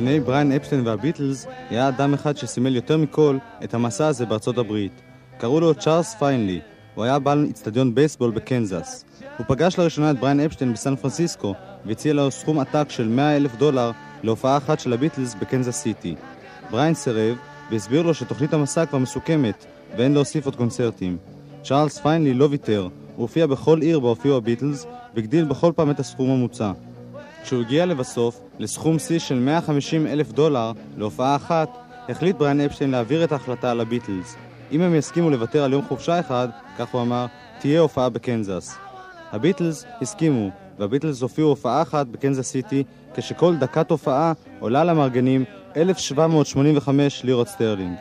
בעיני 0.05 0.21
בריין 0.21 0.53
אפשטיין 0.53 0.87
והביטלס 0.87 1.47
היה 1.71 1.89
אדם 1.89 2.15
אחד 2.15 2.37
שסימל 2.37 2.77
יותר 2.77 2.97
מכל 2.97 3.39
את 3.65 3.75
המסע 3.75 4.07
הזה 4.07 4.27
בארצות 4.27 4.59
הברית. 4.59 4.93
קראו 5.39 5.61
לו 5.61 5.75
צ'ארלס 5.75 6.15
פיינלי, 6.15 6.61
הוא 6.95 7.05
היה 7.05 7.19
בעל 7.19 7.47
אצטדיון 7.51 7.95
בייסבול 7.95 8.31
בקנזס. 8.31 9.05
הוא 9.39 9.47
פגש 9.49 9.79
לראשונה 9.79 10.11
את 10.11 10.21
בריין 10.21 10.41
אפשטיין 10.41 10.73
בסן 10.73 10.97
פרנסיסקו 10.97 11.55
והציע 11.85 12.13
לו 12.13 12.31
סכום 12.31 12.59
עתק 12.59 12.87
של 12.89 13.09
100 13.09 13.37
אלף 13.37 13.57
דולר 13.57 13.91
להופעה 14.23 14.57
אחת 14.57 14.81
של 14.81 14.93
הביטלס 14.93 15.35
בקנזס 15.35 15.77
סיטי. 15.77 16.15
בריין 16.71 16.95
סירב 16.95 17.37
והסביר 17.71 18.03
לו 18.03 18.15
שתוכנית 18.15 18.53
המסע 18.53 18.87
כבר 18.87 18.99
מסוכמת 18.99 19.67
ואין 19.97 20.15
להוסיף 20.15 20.45
עוד 20.45 20.57
קונצרטים. 20.57 21.17
צ'ארלס 21.63 21.99
פיינלי 21.99 22.35
לא 22.35 22.49
ויתר, 22.51 22.83
הוא 22.83 22.91
הופיע 23.17 23.47
בכל 23.47 23.81
עיר 23.81 24.01
בה 24.01 24.09
הופיעו 24.09 24.37
הביטלס 24.37 24.87
והגדיל 25.15 25.45
בכל 25.45 25.73
פעם 25.77 25.91
את 25.91 26.01
הסכום 26.01 26.31
המוצע. 26.31 26.73
כשהוא 27.43 27.61
הגיע 27.61 27.87
לבסוף 27.87 28.41
לסכום 28.59 28.99
שיא 28.99 29.19
של 29.19 29.39
150 29.39 30.07
אלף 30.07 30.33
דולר 30.33 30.73
להופעה 30.97 31.37
אחת, 31.37 31.79
החליט 32.09 32.37
בריין 32.37 32.61
אפשטיין 32.61 32.91
להעביר 32.91 33.25
את 33.25 33.33
ההחלטה 33.33 33.71
על 33.71 33.81
הביטלס. 33.81 34.37
אם 34.73 34.81
הם 34.81 34.95
יסכימו 34.95 35.31
לוותר 35.31 35.65
על 35.65 35.73
יום 35.73 35.85
חופשה 35.89 36.21
אחד, 36.21 36.49
כך 36.79 36.89
הוא 36.93 37.03
אמר, 37.03 37.27
תהיה 37.59 37.81
הופעה 37.81 38.09
בקנזס. 38.09 38.77
הביטלס 39.33 39.85
הסכימו, 40.03 40.51
והביטלס 40.79 41.23
הופיעו 41.23 41.49
הופעה 41.49 41.83
אחת 41.83 42.07
בקנזס 42.07 42.47
סיטי, 42.51 42.85
כשכל 43.15 43.57
דקת 43.57 43.91
הופעה 43.91 44.33
עולה 44.61 44.85
למארגנים 44.85 45.45
1,785 45.77 47.25
לירות 47.25 47.49
סטרלינג. 47.49 47.97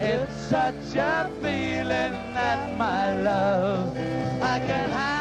It's 0.00 0.50
such 0.50 0.96
a 0.96 1.30
feeling 1.42 2.14
that 2.34 2.60
my 2.76 3.02
love 3.28 3.96
I 4.54 4.58
can 4.66 4.90
hide, 4.90 5.11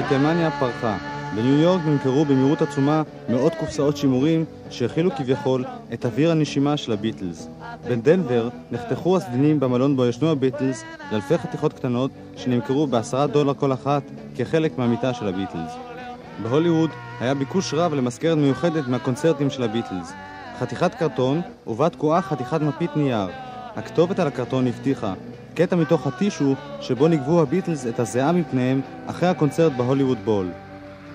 הביטלמניה 0.00 0.50
פרחה. 0.50 0.96
בניו 1.34 1.58
יורק 1.58 1.80
נמכרו 1.86 2.24
במהירות 2.24 2.62
עצומה 2.62 3.02
מאות 3.28 3.54
קופסאות 3.54 3.96
שימורים 3.96 4.44
שהכילו 4.70 5.10
כביכול 5.10 5.64
את 5.92 6.06
אוויר 6.06 6.30
הנשימה 6.30 6.76
של 6.76 6.92
הביטלס. 6.92 7.48
בדנבר 7.88 8.48
נחתכו 8.70 9.16
הסדינים 9.16 9.60
במלון 9.60 9.96
בו 9.96 10.06
ישנו 10.06 10.30
הביטלס 10.30 10.84
לאלפי 11.12 11.38
חתיכות 11.38 11.72
קטנות 11.72 12.10
שנמכרו 12.36 12.86
בעשרה 12.86 13.26
דולר 13.26 13.54
כל 13.54 13.72
אחת 13.72 14.02
כחלק 14.36 14.78
מהמיטה 14.78 15.14
של 15.14 15.28
הביטלס. 15.28 15.72
בהוליווד 16.42 16.90
היה 17.20 17.34
ביקוש 17.34 17.74
רב 17.74 17.94
למזכרת 17.94 18.38
מיוחדת 18.38 18.88
מהקונצרטים 18.88 19.50
של 19.50 19.62
הביטלס. 19.62 20.12
חתיכת 20.58 20.94
קרטון 20.94 21.40
ובה 21.66 21.88
תקועה 21.88 22.22
חתיכת 22.22 22.60
מפית 22.60 22.96
נייר. 22.96 23.28
הכתובת 23.76 24.18
על 24.18 24.26
הקרטון 24.26 24.66
הבטיחה 24.66 25.14
קטע 25.60 25.76
מתוך 25.76 26.06
הטישו 26.06 26.54
שבו 26.80 27.08
נגבו 27.08 27.42
הביטלס 27.42 27.86
את 27.86 28.00
הזיעה 28.00 28.32
מפניהם 28.32 28.80
אחרי 29.06 29.28
הקונצרט 29.28 29.72
בהוליווד 29.72 30.18
בול. 30.24 30.48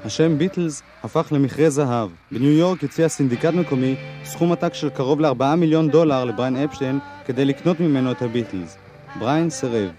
השם 0.03 0.37
ביטלס 0.37 0.83
הפך 1.03 1.27
למכרה 1.31 1.69
זהב. 1.69 2.09
בניו 2.31 2.51
יורק 2.51 2.83
הציע 2.83 3.07
סינדיקט 3.07 3.53
מקומי 3.53 3.95
סכום 4.23 4.51
עתק 4.51 4.73
של 4.73 4.89
קרוב 4.89 5.21
ל-4 5.21 5.55
מיליון 5.57 5.89
דולר 5.89 6.25
לבריין 6.25 6.55
אפשטיין 6.55 6.99
כדי 7.25 7.45
לקנות 7.45 7.79
ממנו 7.79 8.11
את 8.11 8.21
הביטלס. 8.21 8.77
בריין 9.19 9.49
סירב. 9.49 9.89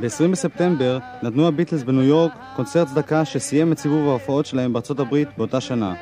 ב-20 0.00 0.28
בספטמבר 0.32 0.98
נתנו 1.22 1.48
הביטלס 1.48 1.82
בניו 1.82 2.02
יורק 2.02 2.32
קונצרט 2.56 2.88
צדקה 2.88 3.24
שסיים 3.24 3.72
את 3.72 3.78
סיבוב 3.78 4.08
ההופעות 4.08 4.46
שלהם 4.46 4.72
בארצות 4.72 5.00
הברית 5.00 5.28
באותה 5.36 5.60
שנה. 5.60 5.94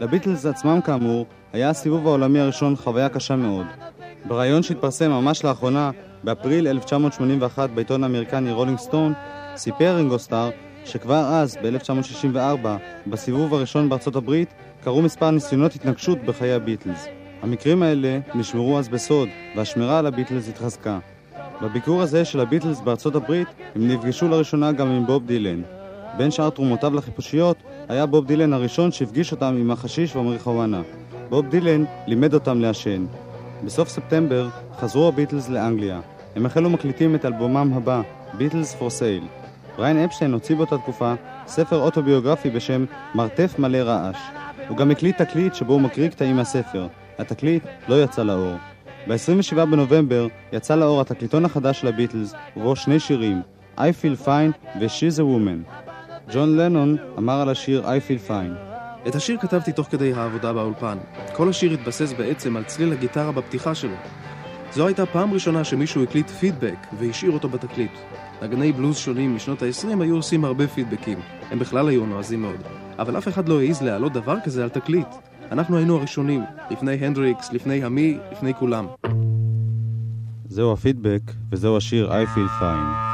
לביטלס 0.00 0.46
עצמם 0.46 0.80
כאמור 0.80 1.26
היה 1.52 1.70
הסיבוב 1.70 2.06
העולמי 2.06 2.40
הראשון 2.40 2.76
חוויה 2.76 3.08
קשה 3.08 3.36
מאוד. 3.36 3.66
בריאיון 4.24 4.62
שהתפרסם 4.62 5.10
ממש 5.10 5.44
לאחרונה, 5.44 5.90
באפריל 6.24 6.68
1981 6.68 7.70
בעיתון 7.70 8.04
האמריקני 8.04 8.52
רולינג 8.52 8.78
סטון, 8.78 9.12
סיפר 9.56 9.96
רינגו 9.96 10.18
סטאר 10.18 10.50
שכבר 10.84 11.24
אז, 11.24 11.58
ב-1964, 11.62 12.66
בסיבוב 13.06 13.54
הראשון 13.54 13.88
בארצות 13.88 14.16
הברית, 14.16 14.54
קרו 14.84 15.02
מספר 15.02 15.30
ניסיונות 15.30 15.74
התנקשות 15.74 16.18
בחיי 16.24 16.52
הביטלס. 16.52 17.06
המקרים 17.42 17.82
האלה 17.82 18.18
נשמרו 18.34 18.78
אז 18.78 18.88
בסוד, 18.88 19.28
והשמירה 19.56 19.98
על 19.98 20.06
הביטלס 20.06 20.48
התחזקה. 20.48 20.98
בביקור 21.62 22.02
הזה 22.02 22.24
של 22.24 22.40
הביטלס 22.40 22.80
בארצות 22.80 23.14
הברית, 23.14 23.48
הם 23.74 23.88
נפגשו 23.88 24.28
לראשונה 24.28 24.72
גם 24.72 24.88
עם 24.88 25.06
בוב 25.06 25.26
דילן. 25.26 25.62
בין 26.16 26.30
שאר 26.30 26.50
תרומותיו 26.50 26.94
לחיפושיות, 26.94 27.56
היה 27.88 28.06
בוב 28.06 28.26
דילן 28.26 28.52
הראשון 28.52 28.92
שהפגיש 28.92 29.32
אותם 29.32 29.56
עם 29.60 29.70
החשיש 29.70 30.16
והמריחואנה. 30.16 30.82
בוב 31.30 31.48
דילן 31.48 31.84
לימד 32.06 32.34
אותם 32.34 32.60
לעשן. 32.60 33.06
בסוף 33.64 33.88
ספטמבר 33.88 34.48
חזרו 34.78 35.08
הביטלס 35.08 35.48
לאנגליה. 35.48 36.00
הם 36.36 36.46
החלו 36.46 36.70
מקליטים 36.70 37.14
את 37.14 37.24
אלבומם 37.24 37.72
הבא, 37.74 38.02
Beatles 38.34 38.74
for 38.74 38.90
Sale. 38.90 39.24
בריין 39.76 40.04
אפשטיין 40.04 40.32
הוציא 40.32 40.56
באותה 40.56 40.78
תקופה 40.78 41.14
ספר 41.46 41.76
אוטוביוגרפי 41.76 42.50
בשם 42.50 42.84
מרתף 43.14 43.54
מלא 43.58 43.78
רעש. 43.78 44.16
הוא 44.68 44.76
גם 44.76 44.90
הקליט 44.90 45.22
תקליט 45.22 45.54
שבו 45.54 45.72
הוא 45.72 45.80
מקריא 45.80 46.08
קטעים 46.08 46.36
מהספר. 46.36 46.86
התקליט 47.18 47.64
לא 47.88 48.02
יצא 48.02 48.22
לאור. 48.22 48.54
ב-27 49.08 49.54
בנובמבר 49.54 50.26
יצא 50.52 50.74
לאור 50.74 51.00
התקליטון 51.00 51.44
החדש 51.44 51.80
של 51.80 51.86
הביטלס, 51.86 52.34
ובו 52.56 52.76
שני 52.76 53.00
שירים, 53.00 53.42
I 53.78 53.80
Feel 53.80 54.26
Fine 54.26 54.78
ו-She's 54.80 55.18
a 55.18 55.22
Woman. 55.22 55.72
ג'ון 56.32 56.56
לנון 56.56 56.96
אמר 57.18 57.40
על 57.40 57.48
השיר 57.48 57.84
I 57.84 58.08
Feel 58.08 58.30
Fine. 58.30 58.69
את 59.08 59.14
השיר 59.14 59.38
כתבתי 59.40 59.72
תוך 59.72 59.86
כדי 59.86 60.12
העבודה 60.12 60.52
באולפן. 60.52 60.98
כל 61.32 61.48
השיר 61.48 61.72
התבסס 61.72 62.12
בעצם 62.18 62.56
על 62.56 62.64
צליל 62.64 62.92
הגיטרה 62.92 63.32
בפתיחה 63.32 63.74
שלו. 63.74 63.94
זו 64.72 64.86
הייתה 64.86 65.06
פעם 65.06 65.32
ראשונה 65.32 65.64
שמישהו 65.64 66.02
הקליט 66.02 66.30
פידבק 66.30 66.86
והשאיר 66.98 67.32
אותו 67.32 67.48
בתקליט. 67.48 67.92
נגני 68.42 68.72
בלוז 68.72 68.96
שונים 68.96 69.36
משנות 69.36 69.62
ה-20 69.62 70.02
היו 70.02 70.16
עושים 70.16 70.44
הרבה 70.44 70.68
פידבקים. 70.68 71.18
הם 71.50 71.58
בכלל 71.58 71.88
היו 71.88 72.06
נועזים 72.06 72.42
מאוד. 72.42 72.60
אבל 72.98 73.18
אף 73.18 73.28
אחד 73.28 73.48
לא 73.48 73.60
העז 73.60 73.82
להעלות 73.82 74.12
דבר 74.12 74.36
כזה 74.44 74.62
על 74.62 74.68
תקליט. 74.68 75.08
אנחנו 75.52 75.76
היינו 75.76 75.96
הראשונים, 75.96 76.42
לפני 76.70 76.92
הנדריקס, 76.92 77.52
לפני 77.52 77.84
המי, 77.84 78.18
לפני 78.32 78.54
כולם. 78.54 78.86
זהו 80.48 80.72
הפידבק, 80.72 81.22
וזהו 81.52 81.76
השיר 81.76 82.12
I 82.12 82.26
Feel 82.36 82.62
Fine. 82.62 83.09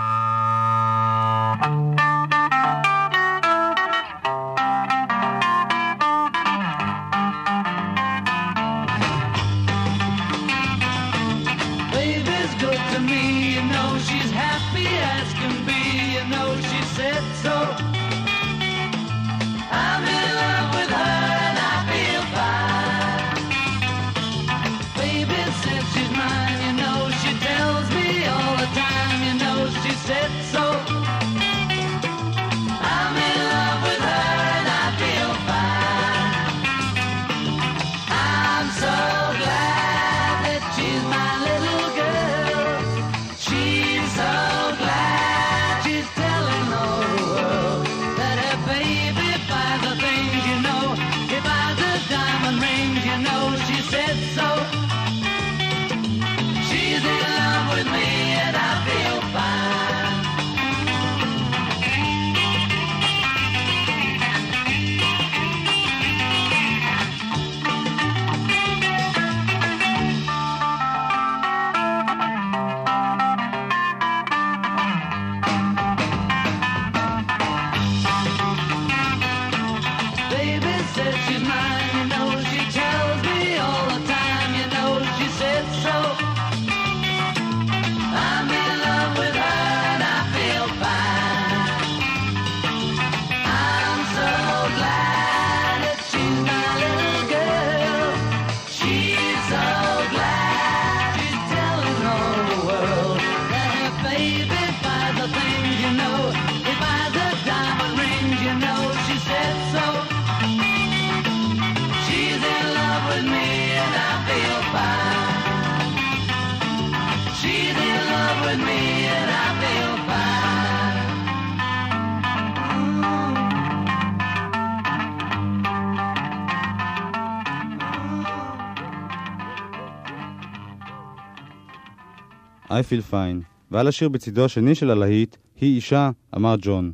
I 132.77 132.79
Feel 132.79 133.13
Fine, 133.13 133.45
ועל 133.71 133.89
השיר 133.89 134.09
בצידו 134.09 134.45
השני 134.45 134.75
של 134.75 134.91
הלהיט, 134.91 135.37
"היא 135.61 135.77
אישה", 135.77 136.11
אמר 136.37 136.55
ג'ון. 136.61 136.93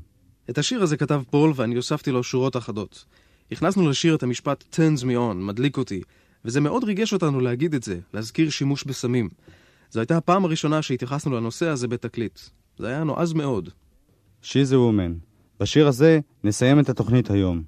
את 0.51 0.59
השיר 0.59 0.83
הזה 0.83 0.97
כתב 0.97 1.23
פול 1.31 1.53
ואני 1.57 1.75
הוספתי 1.75 2.11
לו 2.11 2.23
שורות 2.23 2.57
אחדות. 2.57 3.05
הכנסנו 3.53 3.89
לשיר 3.89 4.15
את 4.15 4.23
המשפט 4.23 4.65
turns 4.75 5.03
me 5.03 5.17
on, 5.33 5.35
מדליק 5.35 5.77
אותי, 5.77 6.03
וזה 6.45 6.61
מאוד 6.61 6.85
ריגש 6.85 7.13
אותנו 7.13 7.41
להגיד 7.41 7.75
את 7.75 7.83
זה, 7.83 7.99
להזכיר 8.15 8.51
שימוש 8.51 8.85
בסמים. 8.85 9.29
זו 9.91 10.01
הייתה 10.01 10.17
הפעם 10.17 10.45
הראשונה 10.45 10.83
שהתייחסנו 10.83 11.37
לנושא 11.37 11.67
הזה 11.67 11.89
בתקליט. 11.89 12.41
זה 12.79 12.89
היה 12.89 13.05
נועז 13.05 13.33
מאוד. 13.33 13.69
She's 14.43 14.71
a 14.71 14.75
Woman. 14.75 15.27
בשיר 15.61 15.89
הזה 15.89 16.21
נסיים 16.45 16.81
את 16.81 16.89
התוכנית 16.89 17.31
היום. 17.31 17.63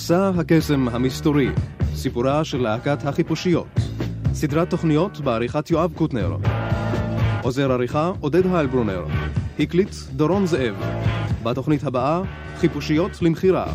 מסע 0.00 0.30
הקסם 0.38 0.88
המסתורי, 0.88 1.48
סיפורה 1.94 2.44
של 2.44 2.58
להקת 2.58 3.04
החיפושיות. 3.04 3.66
סדרת 4.32 4.70
תוכניות 4.70 5.20
בעריכת 5.20 5.70
יואב 5.70 5.92
קוטנר. 5.94 6.36
עוזר 7.42 7.72
עריכה 7.72 8.12
עודד 8.20 8.46
היילברונר. 8.46 9.04
הקליט 9.58 9.94
דורון 10.12 10.46
זאב. 10.46 10.74
בתוכנית 11.42 11.84
הבאה, 11.84 12.22
חיפושיות 12.58 13.22
למכירה. 13.22 13.66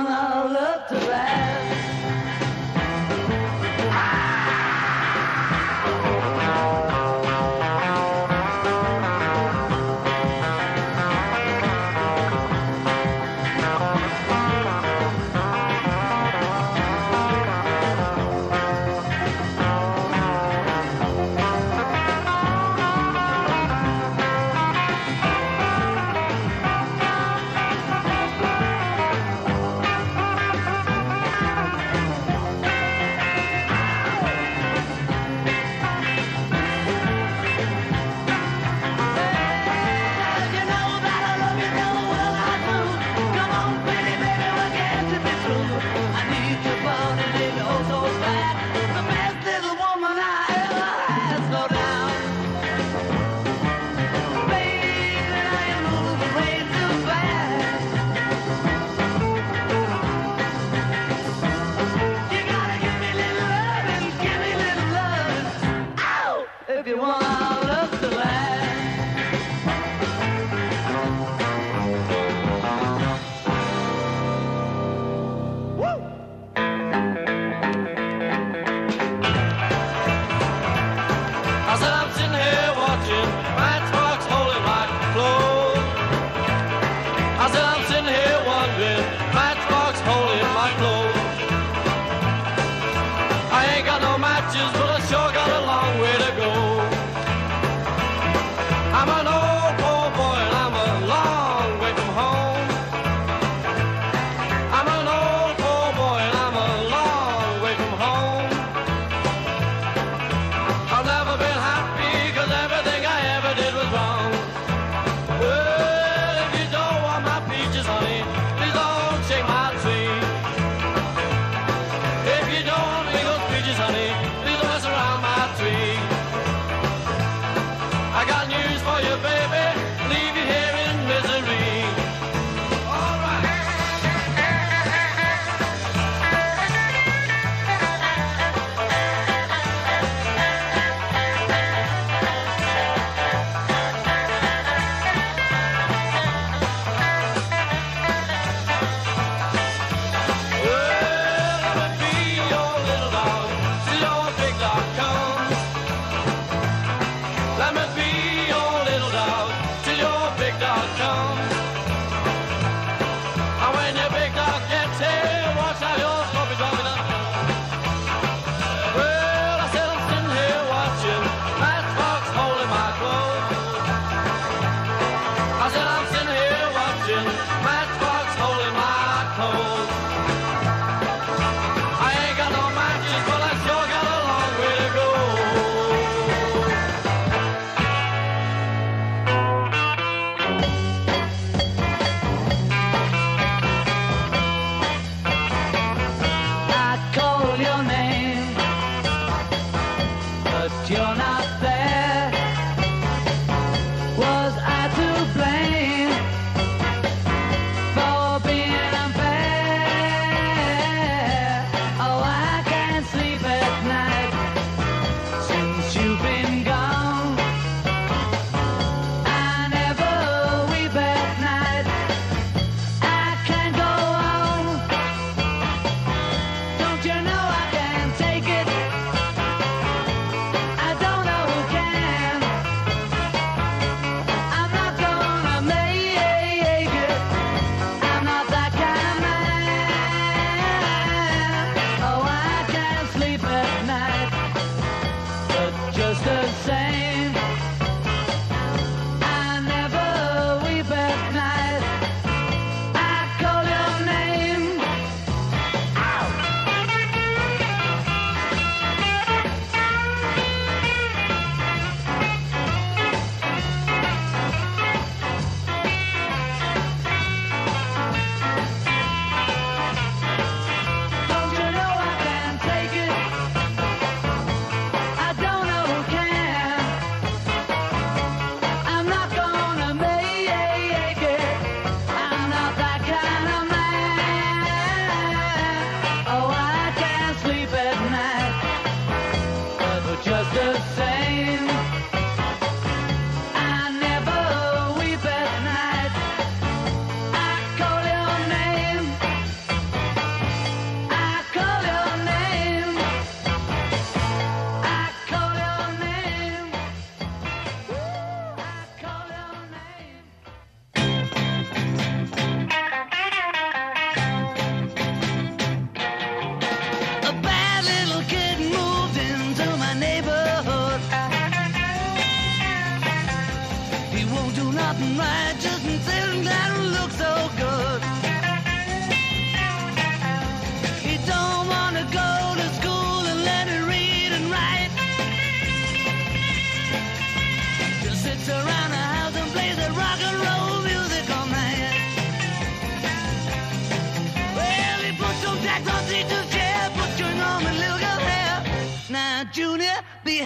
on 0.00 0.06
up. 0.06 0.29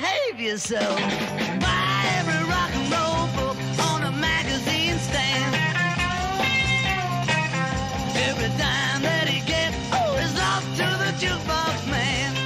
behave 0.01 0.41
yourself. 0.41 0.99
Buy 1.61 2.03
every 2.19 2.43
rock 2.51 2.71
and 2.79 2.87
roll 2.95 3.27
book 3.39 3.57
on 3.91 4.03
a 4.03 4.11
magazine 4.11 4.99
stand. 4.99 5.55
Every 8.29 8.49
dime 8.59 9.03
that 9.03 9.29
he 9.29 9.39
gets, 9.47 9.77
oh, 9.93 10.17
is 10.25 10.35
lost 10.35 10.67
to 10.79 10.87
the 11.03 11.11
jukebox 11.25 11.89
man. 11.89 12.44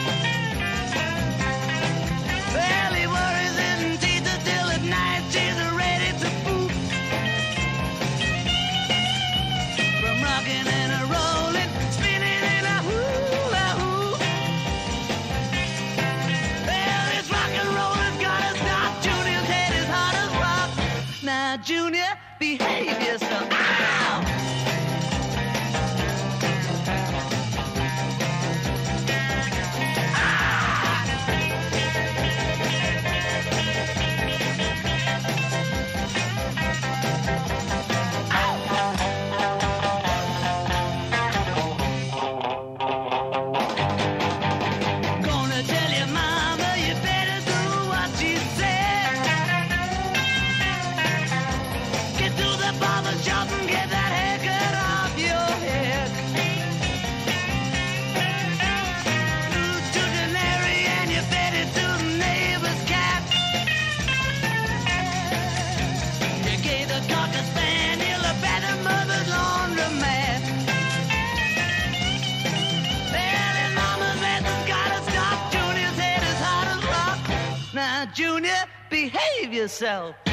behave 79.11 79.55
yourself. 79.55 80.28